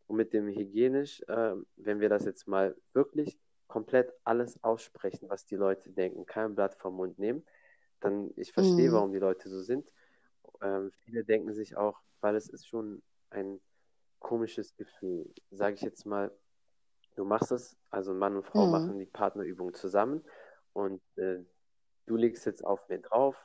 Und 0.07 0.17
mit 0.17 0.33
dem 0.33 0.49
hygienisch, 0.49 1.23
äh, 1.29 1.55
wenn 1.77 2.01
wir 2.01 2.09
das 2.09 2.25
jetzt 2.25 2.49
mal 2.49 2.75
wirklich 2.93 3.39
komplett 3.67 4.13
alles 4.25 4.63
aussprechen, 4.65 5.29
was 5.29 5.45
die 5.45 5.57
Leute 5.57 5.91
denken, 5.91 6.25
kein 6.25 6.55
Blatt 6.55 6.77
vom 6.77 6.95
Mund 6.95 7.19
nehmen, 7.19 7.45
dann 8.01 8.31
ich 8.37 8.53
verstehe, 8.53 8.89
mhm. 8.89 8.95
warum 8.95 9.13
die 9.13 9.19
Leute 9.19 9.49
so 9.49 9.61
sind. 9.61 9.93
Ähm, 10.63 10.91
viele 11.05 11.25
denken 11.25 11.53
sich 11.53 11.77
auch, 11.77 12.01
weil 12.21 12.37
es 12.37 12.49
ist 12.49 12.67
schon 12.67 13.03
ein 13.31 13.61
komisches 14.21 14.75
Gefühl, 14.77 15.33
sage 15.51 15.75
ich 15.75 15.83
jetzt 15.83 16.07
mal, 16.07 16.33
du 17.17 17.25
machst 17.25 17.53
es, 17.53 17.77
also 17.91 18.15
Mann 18.15 18.37
und 18.37 18.47
Frau 18.47 18.67
mhm. 18.67 18.73
machen 18.73 18.99
die 18.99 19.07
Partnerübung 19.07 19.75
zusammen 19.75 20.25
und 20.73 21.03
äh, 21.17 21.39
du 22.07 22.17
legst 22.17 22.47
jetzt 22.47 22.65
auf 22.65 22.89
mir 22.89 23.01
drauf 23.01 23.37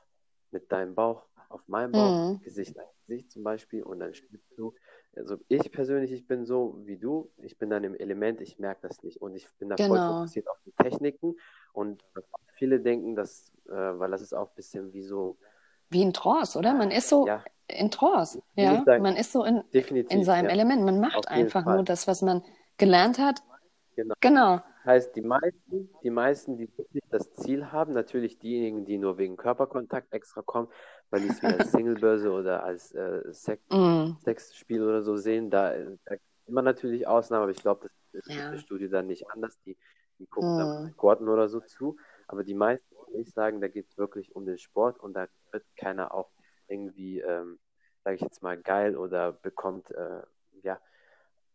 mit 0.51 0.71
deinem 0.71 0.95
Bauch 0.95 1.25
auf 1.51 1.67
meinem 1.67 1.91
Bauch, 1.91 2.33
mhm. 2.33 2.41
Gesicht 2.41 2.77
an 2.79 2.85
Gesicht 3.07 3.31
zum 3.31 3.43
Beispiel 3.43 3.83
und 3.83 3.99
dann 3.99 4.13
spürst 4.13 4.45
du, 4.57 4.73
also 5.15 5.37
ich 5.49 5.71
persönlich, 5.71 6.11
ich 6.11 6.27
bin 6.27 6.45
so 6.45 6.79
wie 6.85 6.97
du, 6.97 7.29
ich 7.37 7.57
bin 7.57 7.69
dann 7.69 7.83
im 7.83 7.95
Element, 7.95 8.39
ich 8.41 8.57
merke 8.57 8.87
das 8.87 9.03
nicht 9.03 9.21
und 9.21 9.35
ich 9.35 9.47
bin 9.59 9.69
da 9.69 9.75
genau. 9.75 9.89
voll 9.89 9.99
fokussiert 9.99 10.47
auf 10.47 10.57
die 10.65 10.71
Techniken 10.71 11.35
und 11.73 12.03
viele 12.55 12.79
denken, 12.79 13.15
dass, 13.15 13.51
äh, 13.67 13.73
weil 13.73 14.11
das 14.11 14.21
ist 14.21 14.33
auch 14.33 14.49
ein 14.49 14.55
bisschen 14.55 14.93
wie 14.93 15.03
so. 15.03 15.37
Wie 15.89 16.01
in 16.01 16.13
Trance, 16.13 16.57
oder? 16.57 16.73
Man 16.73 16.89
ist 16.89 17.09
so 17.09 17.27
ja. 17.27 17.43
in 17.67 17.91
Trance, 17.91 18.41
ja. 18.55 18.81
Sagen, 18.85 19.03
man 19.03 19.17
ist 19.17 19.33
so 19.33 19.43
in, 19.43 19.61
in 19.71 20.23
seinem 20.23 20.45
ja. 20.45 20.51
Element. 20.51 20.83
Man 20.83 21.01
macht 21.01 21.27
einfach 21.27 21.65
nur 21.65 21.83
das, 21.83 22.07
was 22.07 22.21
man 22.21 22.43
gelernt 22.77 23.19
hat. 23.19 23.43
Genau. 23.95 24.15
genau. 24.19 24.61
Heißt, 24.85 25.15
die 25.15 25.21
meisten, 25.21 25.89
die 26.03 26.09
meisten, 26.09 26.57
die 26.57 26.69
wirklich 26.77 27.03
das 27.09 27.33
Ziel 27.33 27.71
haben, 27.71 27.93
natürlich 27.93 28.39
diejenigen, 28.39 28.85
die 28.85 28.97
nur 28.97 29.17
wegen 29.17 29.37
Körperkontakt 29.37 30.11
extra 30.13 30.41
kommen, 30.41 30.69
weil 31.09 31.21
die 31.21 31.27
es 31.27 31.41
wieder 31.41 31.59
als 31.59 31.71
Singlebörse 31.71 32.31
oder 32.31 32.63
als 32.63 32.91
äh, 32.93 33.21
Sex, 33.31 33.63
mm. 33.69 34.17
Sexspiel 34.23 34.81
oder 34.81 35.03
so 35.03 35.17
sehen, 35.17 35.49
da, 35.49 35.73
da 36.05 36.15
immer 36.47 36.61
natürlich 36.61 37.07
Ausnahmen, 37.07 37.43
aber 37.43 37.51
ich 37.51 37.61
glaube, 37.61 37.89
das 38.13 38.25
ist 38.25 38.35
ja. 38.35 38.45
in 38.45 38.51
der 38.53 38.59
Studie 38.59 38.89
dann 38.89 39.07
nicht 39.07 39.29
anders. 39.29 39.59
Die, 39.65 39.77
die 40.19 40.27
gucken 40.27 40.55
mm. 40.55 40.57
dann 40.57 40.85
Rekorden 40.85 41.29
oder 41.29 41.47
so 41.47 41.59
zu. 41.59 41.97
Aber 42.27 42.43
die 42.43 42.55
meisten, 42.55 42.85
würde 43.07 43.21
ich 43.21 43.33
sagen, 43.33 43.61
da 43.61 43.67
geht 43.67 43.87
es 43.89 43.97
wirklich 43.97 44.35
um 44.35 44.45
den 44.45 44.57
Sport 44.57 44.99
und 44.99 45.13
da 45.13 45.27
wird 45.51 45.65
keiner 45.75 46.13
auch 46.13 46.31
irgendwie, 46.67 47.19
ähm, 47.19 47.59
sage 48.03 48.15
ich 48.15 48.21
jetzt 48.21 48.41
mal, 48.41 48.57
geil 48.57 48.95
oder 48.95 49.33
bekommt, 49.33 49.91
äh, 49.91 50.21
ja, 50.63 50.79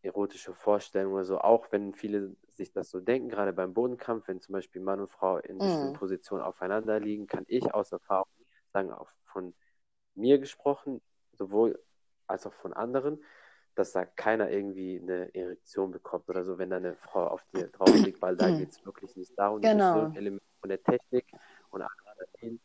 erotische 0.03 0.55
Vorstellungen 0.55 1.15
oder 1.15 1.25
so, 1.25 1.39
auch 1.39 1.71
wenn 1.73 1.95
viele 1.95 2.37
sich 2.55 2.73
das 2.73 2.91
so 2.91 3.01
denken, 3.01 3.29
gerade 3.29 3.53
beim 3.53 3.75
Bodenkampf, 3.75 4.29
wenn 4.29 4.41
zum 4.41 4.55
Beispiel 4.55 4.81
Mann 4.81 5.01
und 5.01 5.11
Frau 5.11 5.39
in 5.39 5.59
bestimmten 5.59 5.93
mm. 5.93 5.99
Positionen 5.99 6.43
aufeinander 6.43 6.99
liegen, 7.01 7.27
kann 7.27 7.45
ich 7.49 7.75
aus 7.75 7.93
Erfahrung 7.93 8.29
sagen, 8.73 8.93
auch 8.93 9.09
von 9.25 9.55
mir 10.15 10.39
gesprochen, 10.39 11.03
sowohl 11.33 11.79
als 12.27 12.47
auch 12.47 12.55
von 12.55 12.73
anderen, 12.73 13.23
dass 13.75 13.93
da 13.93 14.07
keiner 14.07 14.51
irgendwie 14.51 14.99
eine 15.01 15.35
Erektion 15.35 15.91
bekommt 15.91 16.29
oder 16.29 16.45
so, 16.45 16.57
wenn 16.57 16.71
da 16.71 16.77
eine 16.77 16.97
Frau 16.97 17.27
auf 17.27 17.45
dir 17.53 17.69
drauf 17.69 17.95
liegt, 17.95 18.23
weil 18.23 18.37
da 18.37 18.51
geht 18.51 18.71
es 18.71 18.87
wirklich 18.87 19.15
nicht 19.17 19.39
darum, 19.39 19.61
genau. 19.61 19.79
das 19.79 19.89
ist 19.89 19.95
so 19.95 20.07
ein 20.07 20.17
Element 20.17 20.43
von 20.61 20.69
der 20.71 20.83
Technik 20.83 21.27
und 21.71 21.83
Adrenalin 21.83 22.61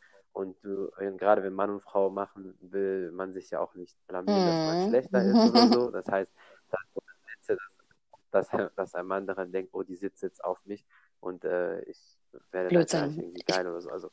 gerade 1.22 1.42
wenn 1.42 1.52
Mann 1.52 1.70
und 1.70 1.82
Frau 1.82 2.10
machen, 2.10 2.54
will 2.60 3.12
man 3.12 3.32
sich 3.32 3.50
ja 3.50 3.60
auch 3.60 3.74
nicht 3.74 3.96
blamieren, 4.06 4.46
dass 4.46 4.66
man 4.66 4.84
mhm. 4.84 4.88
schlechter 4.88 5.22
ist 5.22 5.50
oder 5.50 5.68
so. 5.68 5.90
Das 5.90 6.06
heißt, 6.06 6.30
dass, 7.48 7.58
dass, 8.30 8.48
dass 8.76 8.94
ein 8.94 9.06
Mann 9.06 9.26
daran 9.26 9.52
denkt, 9.52 9.70
oh, 9.72 9.82
die 9.82 9.96
sitzt 9.96 10.22
jetzt 10.22 10.44
auf 10.44 10.58
mich 10.64 10.84
und 11.20 11.44
äh, 11.44 11.80
ich 11.82 11.98
werde 12.50 12.68
Blödsinn. 12.68 13.16
irgendwie 13.16 13.42
geil 13.46 13.66
oder 13.66 13.80
so. 13.80 13.90
Also 13.90 14.10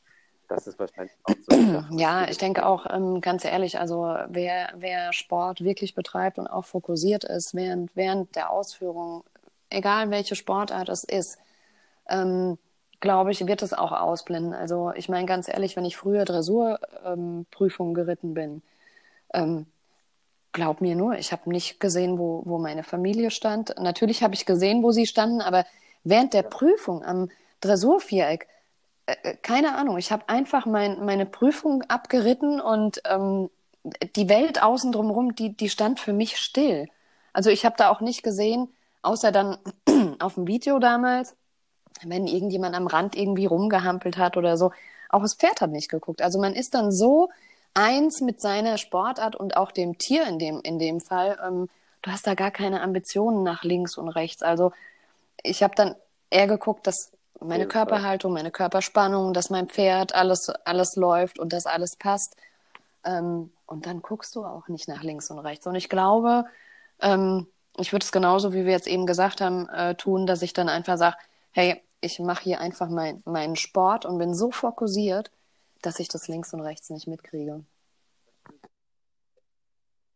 das 0.48 0.66
ist 0.66 0.78
wahrscheinlich 0.78 1.14
auch 1.22 1.34
so. 1.48 1.56
Ja, 1.96 2.28
ich 2.28 2.38
denke 2.38 2.66
auch, 2.66 2.86
ähm, 2.90 3.20
ganz 3.20 3.44
ehrlich, 3.44 3.78
also 3.78 4.02
wer, 4.28 4.72
wer 4.76 5.12
Sport 5.12 5.62
wirklich 5.62 5.94
betreibt 5.94 6.38
und 6.38 6.48
auch 6.48 6.64
fokussiert 6.64 7.24
ist 7.24 7.54
während, 7.54 7.94
während 7.94 8.34
der 8.34 8.50
Ausführung, 8.50 9.24
egal 9.70 10.10
welche 10.10 10.34
Sportart 10.34 10.88
es 10.88 11.04
ist, 11.04 11.38
ähm, 12.08 12.58
glaube 12.98 13.30
ich, 13.30 13.46
wird 13.46 13.62
es 13.62 13.72
auch 13.72 13.92
ausblenden. 13.92 14.52
Also 14.52 14.92
ich 14.94 15.08
meine 15.08 15.26
ganz 15.26 15.48
ehrlich, 15.48 15.76
wenn 15.76 15.84
ich 15.84 15.96
früher 15.96 16.24
Dressurprüfungen 16.24 17.90
ähm, 17.90 17.94
geritten 17.94 18.34
bin, 18.34 18.62
ähm, 19.32 19.66
glaub 20.52 20.80
mir 20.80 20.96
nur, 20.96 21.16
ich 21.16 21.32
habe 21.32 21.50
nicht 21.50 21.80
gesehen, 21.80 22.18
wo, 22.18 22.42
wo 22.44 22.58
meine 22.58 22.82
Familie 22.82 23.30
stand. 23.30 23.74
Natürlich 23.78 24.22
habe 24.22 24.34
ich 24.34 24.46
gesehen, 24.46 24.82
wo 24.82 24.90
sie 24.90 25.06
standen, 25.06 25.40
aber 25.40 25.64
während 26.04 26.34
der 26.34 26.42
Prüfung 26.42 27.04
am 27.04 27.30
Dressurviereck, 27.60 28.48
äh, 29.06 29.16
äh, 29.22 29.36
keine 29.36 29.76
Ahnung, 29.76 29.98
ich 29.98 30.12
habe 30.12 30.28
einfach 30.28 30.66
mein, 30.66 31.04
meine 31.04 31.26
Prüfung 31.26 31.82
abgeritten 31.82 32.60
und 32.60 33.02
ähm, 33.06 33.50
die 34.16 34.28
Welt 34.28 34.62
außen 34.62 34.92
drumherum, 34.92 35.34
die, 35.34 35.56
die 35.56 35.68
stand 35.68 36.00
für 36.00 36.12
mich 36.12 36.36
still. 36.36 36.88
Also 37.32 37.50
ich 37.50 37.64
habe 37.64 37.76
da 37.78 37.90
auch 37.90 38.00
nicht 38.00 38.22
gesehen, 38.22 38.68
außer 39.02 39.32
dann 39.32 39.58
auf 40.18 40.34
dem 40.34 40.46
Video 40.46 40.78
damals, 40.78 41.36
wenn 42.02 42.26
irgendjemand 42.26 42.74
am 42.74 42.86
Rand 42.86 43.16
irgendwie 43.16 43.46
rumgehampelt 43.46 44.16
hat 44.18 44.36
oder 44.36 44.56
so. 44.56 44.72
Auch 45.08 45.22
das 45.22 45.34
Pferd 45.34 45.60
hat 45.60 45.70
nicht 45.70 45.88
geguckt. 45.88 46.22
Also 46.22 46.38
man 46.38 46.54
ist 46.54 46.74
dann 46.74 46.92
so 46.92 47.30
eins 47.74 48.20
mit 48.20 48.40
seiner 48.40 48.78
Sportart 48.78 49.36
und 49.36 49.56
auch 49.56 49.72
dem 49.72 49.98
Tier 49.98 50.26
in 50.26 50.38
dem, 50.38 50.60
in 50.62 50.78
dem 50.78 51.00
Fall. 51.00 51.38
Ähm, 51.46 51.68
du 52.02 52.10
hast 52.10 52.26
da 52.26 52.34
gar 52.34 52.50
keine 52.50 52.80
Ambitionen 52.82 53.42
nach 53.42 53.62
links 53.62 53.96
und 53.96 54.08
rechts. 54.08 54.42
Also 54.42 54.72
ich 55.42 55.62
habe 55.62 55.74
dann 55.74 55.94
eher 56.30 56.46
geguckt, 56.46 56.86
dass 56.86 57.12
meine 57.40 57.66
Körperhaltung, 57.66 58.32
meine 58.32 58.50
Körperspannung, 58.50 59.32
dass 59.32 59.50
mein 59.50 59.68
Pferd 59.68 60.14
alles, 60.14 60.50
alles 60.64 60.96
läuft 60.96 61.38
und 61.38 61.52
dass 61.52 61.66
alles 61.66 61.96
passt. 61.96 62.36
Ähm, 63.04 63.50
und 63.66 63.86
dann 63.86 64.02
guckst 64.02 64.34
du 64.36 64.44
auch 64.44 64.68
nicht 64.68 64.88
nach 64.88 65.02
links 65.02 65.30
und 65.30 65.38
rechts. 65.38 65.66
Und 65.66 65.74
ich 65.74 65.88
glaube, 65.88 66.44
ähm, 67.00 67.46
ich 67.76 67.92
würde 67.92 68.04
es 68.04 68.12
genauso, 68.12 68.52
wie 68.52 68.64
wir 68.64 68.72
jetzt 68.72 68.88
eben 68.88 69.06
gesagt 69.06 69.40
haben, 69.40 69.68
äh, 69.68 69.94
tun, 69.94 70.26
dass 70.26 70.42
ich 70.42 70.52
dann 70.52 70.68
einfach 70.68 70.98
sage, 70.98 71.16
hey, 71.52 71.80
ich 72.00 72.18
mache 72.18 72.44
hier 72.44 72.60
einfach 72.60 72.88
mein, 72.88 73.22
meinen 73.24 73.56
Sport 73.56 74.06
und 74.06 74.18
bin 74.18 74.34
so 74.34 74.50
fokussiert, 74.50 75.30
dass 75.82 75.98
ich 75.98 76.08
das 76.08 76.28
links 76.28 76.52
und 76.54 76.60
rechts 76.60 76.90
nicht 76.90 77.06
mitkriege. 77.06 77.64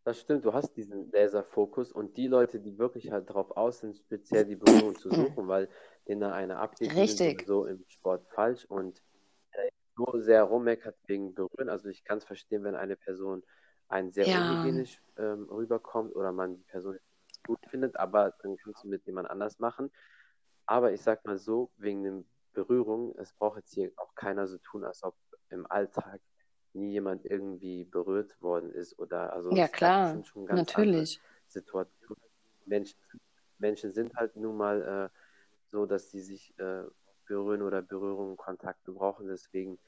Das 0.04 0.20
stimmt, 0.20 0.44
du 0.44 0.52
hast 0.52 0.76
diesen 0.76 1.10
Laserfokus 1.12 1.90
und 1.90 2.18
die 2.18 2.26
Leute, 2.26 2.60
die 2.60 2.78
wirklich 2.78 3.10
halt 3.10 3.30
darauf 3.30 3.56
aus 3.56 3.78
sind, 3.78 3.96
speziell 3.96 4.44
die 4.44 4.56
Berührung 4.56 4.94
zu 4.96 5.10
suchen, 5.10 5.48
weil 5.48 5.70
denen 6.06 6.20
da 6.20 6.32
eine 6.32 6.58
abgeht, 6.58 6.92
ist 6.92 7.46
so 7.46 7.64
im 7.64 7.82
Sport 7.88 8.26
falsch 8.28 8.66
und 8.66 9.02
nur 9.96 10.20
sehr 10.20 10.42
rummeckert 10.42 10.96
wegen 11.06 11.34
Berühren. 11.34 11.68
Also 11.68 11.88
ich 11.88 12.04
kann 12.04 12.18
es 12.18 12.24
verstehen, 12.24 12.64
wenn 12.64 12.74
eine 12.74 12.96
Person 12.96 13.42
einen 13.88 14.12
sehr 14.12 14.26
ja. 14.26 14.50
unhygienisch 14.50 15.00
ähm, 15.16 15.48
rüberkommt 15.50 16.14
oder 16.14 16.32
man 16.32 16.56
die 16.56 16.64
Person 16.64 16.98
gut 17.46 17.60
findet, 17.68 17.96
aber 17.96 18.34
dann 18.42 18.56
kannst 18.56 18.84
du 18.84 18.88
mit 18.88 19.04
jemand 19.06 19.30
anders 19.30 19.58
machen. 19.58 19.90
Aber 20.66 20.92
ich 20.92 21.02
sag 21.02 21.24
mal 21.24 21.38
so, 21.38 21.70
wegen 21.76 22.02
den 22.02 22.28
Berührungen, 22.54 23.14
es 23.18 23.32
braucht 23.34 23.58
jetzt 23.58 23.74
hier 23.74 23.92
auch 23.96 24.14
keiner 24.14 24.46
so 24.46 24.58
tun, 24.58 24.84
als 24.84 25.02
ob 25.02 25.14
im 25.50 25.70
Alltag 25.70 26.20
nie 26.72 26.90
jemand 26.90 27.24
irgendwie 27.24 27.84
berührt 27.84 28.40
worden 28.42 28.72
ist 28.72 28.98
oder 28.98 29.32
also 29.32 29.54
ja 29.54 29.68
klar 29.68 30.22
natürlich 30.48 31.20
Situationen 31.46 32.22
Menschen, 32.66 32.98
Menschen 33.58 33.92
sind 33.92 34.14
halt 34.16 34.36
nun 34.36 34.56
mal 34.56 35.10
äh, 35.12 35.18
so 35.68 35.86
dass 35.86 36.10
sie 36.10 36.20
sich 36.20 36.58
äh, 36.58 36.82
berühren 37.26 37.62
oder 37.62 37.80
Berührungen 37.82 38.36
Kontakte 38.36 38.92
brauchen 38.92 39.28
deswegen 39.28 39.78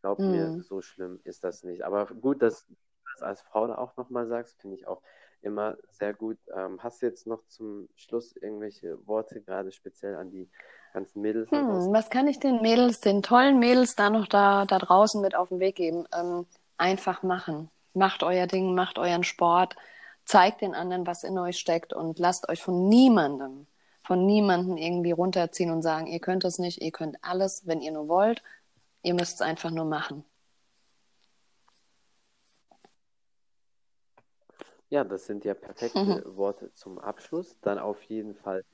glaub 0.00 0.18
mm. 0.18 0.30
mir 0.30 0.46
mhm. 0.48 0.60
so 0.62 0.82
schlimm 0.82 1.20
ist 1.24 1.44
das 1.44 1.62
nicht 1.62 1.84
aber 1.84 2.06
gut 2.06 2.42
dass 2.42 2.66
du 2.66 2.74
das 3.12 3.22
als 3.22 3.42
Frau 3.42 3.66
da 3.66 3.78
auch 3.78 3.96
nochmal 3.96 4.26
sagst 4.26 4.60
finde 4.60 4.76
ich 4.76 4.86
auch 4.86 5.02
immer 5.42 5.76
sehr 5.90 6.14
gut 6.14 6.38
ähm, 6.54 6.82
hast 6.82 7.02
du 7.02 7.06
jetzt 7.06 7.26
noch 7.26 7.44
zum 7.46 7.88
Schluss 7.94 8.36
irgendwelche 8.36 9.06
Worte 9.06 9.40
gerade 9.42 9.70
speziell 9.70 10.16
an 10.16 10.30
die 10.30 10.48
ganzen 10.92 11.22
Mädels. 11.22 11.50
Hm, 11.50 11.92
was 11.92 12.10
kann 12.10 12.28
ich 12.28 12.38
den 12.38 12.62
Mädels, 12.62 13.00
den 13.00 13.22
tollen 13.22 13.58
Mädels 13.58 13.94
da 13.94 14.10
noch 14.10 14.26
da, 14.26 14.64
da 14.64 14.78
draußen 14.78 15.20
mit 15.20 15.34
auf 15.34 15.48
den 15.48 15.60
Weg 15.60 15.76
geben? 15.76 16.06
Ähm, 16.14 16.46
einfach 16.76 17.22
machen. 17.22 17.70
Macht 17.94 18.22
euer 18.22 18.46
Ding, 18.46 18.74
macht 18.74 18.98
euren 18.98 19.24
Sport, 19.24 19.76
zeigt 20.24 20.60
den 20.60 20.74
anderen, 20.74 21.06
was 21.06 21.24
in 21.24 21.38
euch 21.38 21.58
steckt 21.58 21.92
und 21.92 22.18
lasst 22.18 22.48
euch 22.48 22.62
von 22.62 22.88
niemandem, 22.88 23.66
von 24.02 24.24
niemandem 24.26 24.76
irgendwie 24.76 25.12
runterziehen 25.12 25.70
und 25.70 25.82
sagen, 25.82 26.06
ihr 26.06 26.20
könnt 26.20 26.44
es 26.44 26.58
nicht, 26.58 26.80
ihr 26.80 26.92
könnt 26.92 27.16
alles, 27.22 27.66
wenn 27.66 27.80
ihr 27.80 27.92
nur 27.92 28.08
wollt. 28.08 28.42
Ihr 29.02 29.14
müsst 29.14 29.34
es 29.34 29.40
einfach 29.40 29.70
nur 29.70 29.84
machen. 29.84 30.24
Ja, 34.90 35.04
das 35.04 35.26
sind 35.26 35.44
ja 35.44 35.54
perfekte 35.54 35.98
mhm. 35.98 36.22
Worte 36.36 36.72
zum 36.74 36.98
Abschluss. 36.98 37.56
Dann 37.62 37.78
auf 37.78 38.02
jeden 38.02 38.34
Fall 38.34 38.64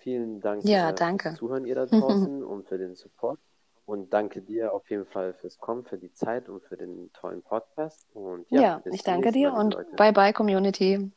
vielen 0.00 0.40
Dank 0.40 0.64
ja, 0.64 0.92
danke. 0.92 1.28
fürs 1.28 1.38
Zuhören 1.38 1.64
ihr 1.66 1.74
da 1.74 1.86
draußen 1.86 2.42
und 2.42 2.68
für 2.68 2.78
den 2.78 2.94
Support. 2.94 3.38
Und 3.86 4.12
danke 4.12 4.40
dir 4.40 4.72
auf 4.72 4.88
jeden 4.88 5.06
Fall 5.06 5.34
fürs 5.34 5.58
Kommen, 5.58 5.84
für 5.84 5.98
die 5.98 6.12
Zeit 6.12 6.48
und 6.48 6.62
für 6.62 6.76
den 6.76 7.10
tollen 7.12 7.42
Podcast. 7.42 8.06
Und 8.14 8.48
ja, 8.48 8.60
ja 8.60 8.82
ich 8.84 9.02
danke 9.02 9.32
dir 9.32 9.50
Mal, 9.50 9.60
und 9.60 9.96
bye 9.96 10.12
bye 10.12 10.32
Community. 10.32 11.10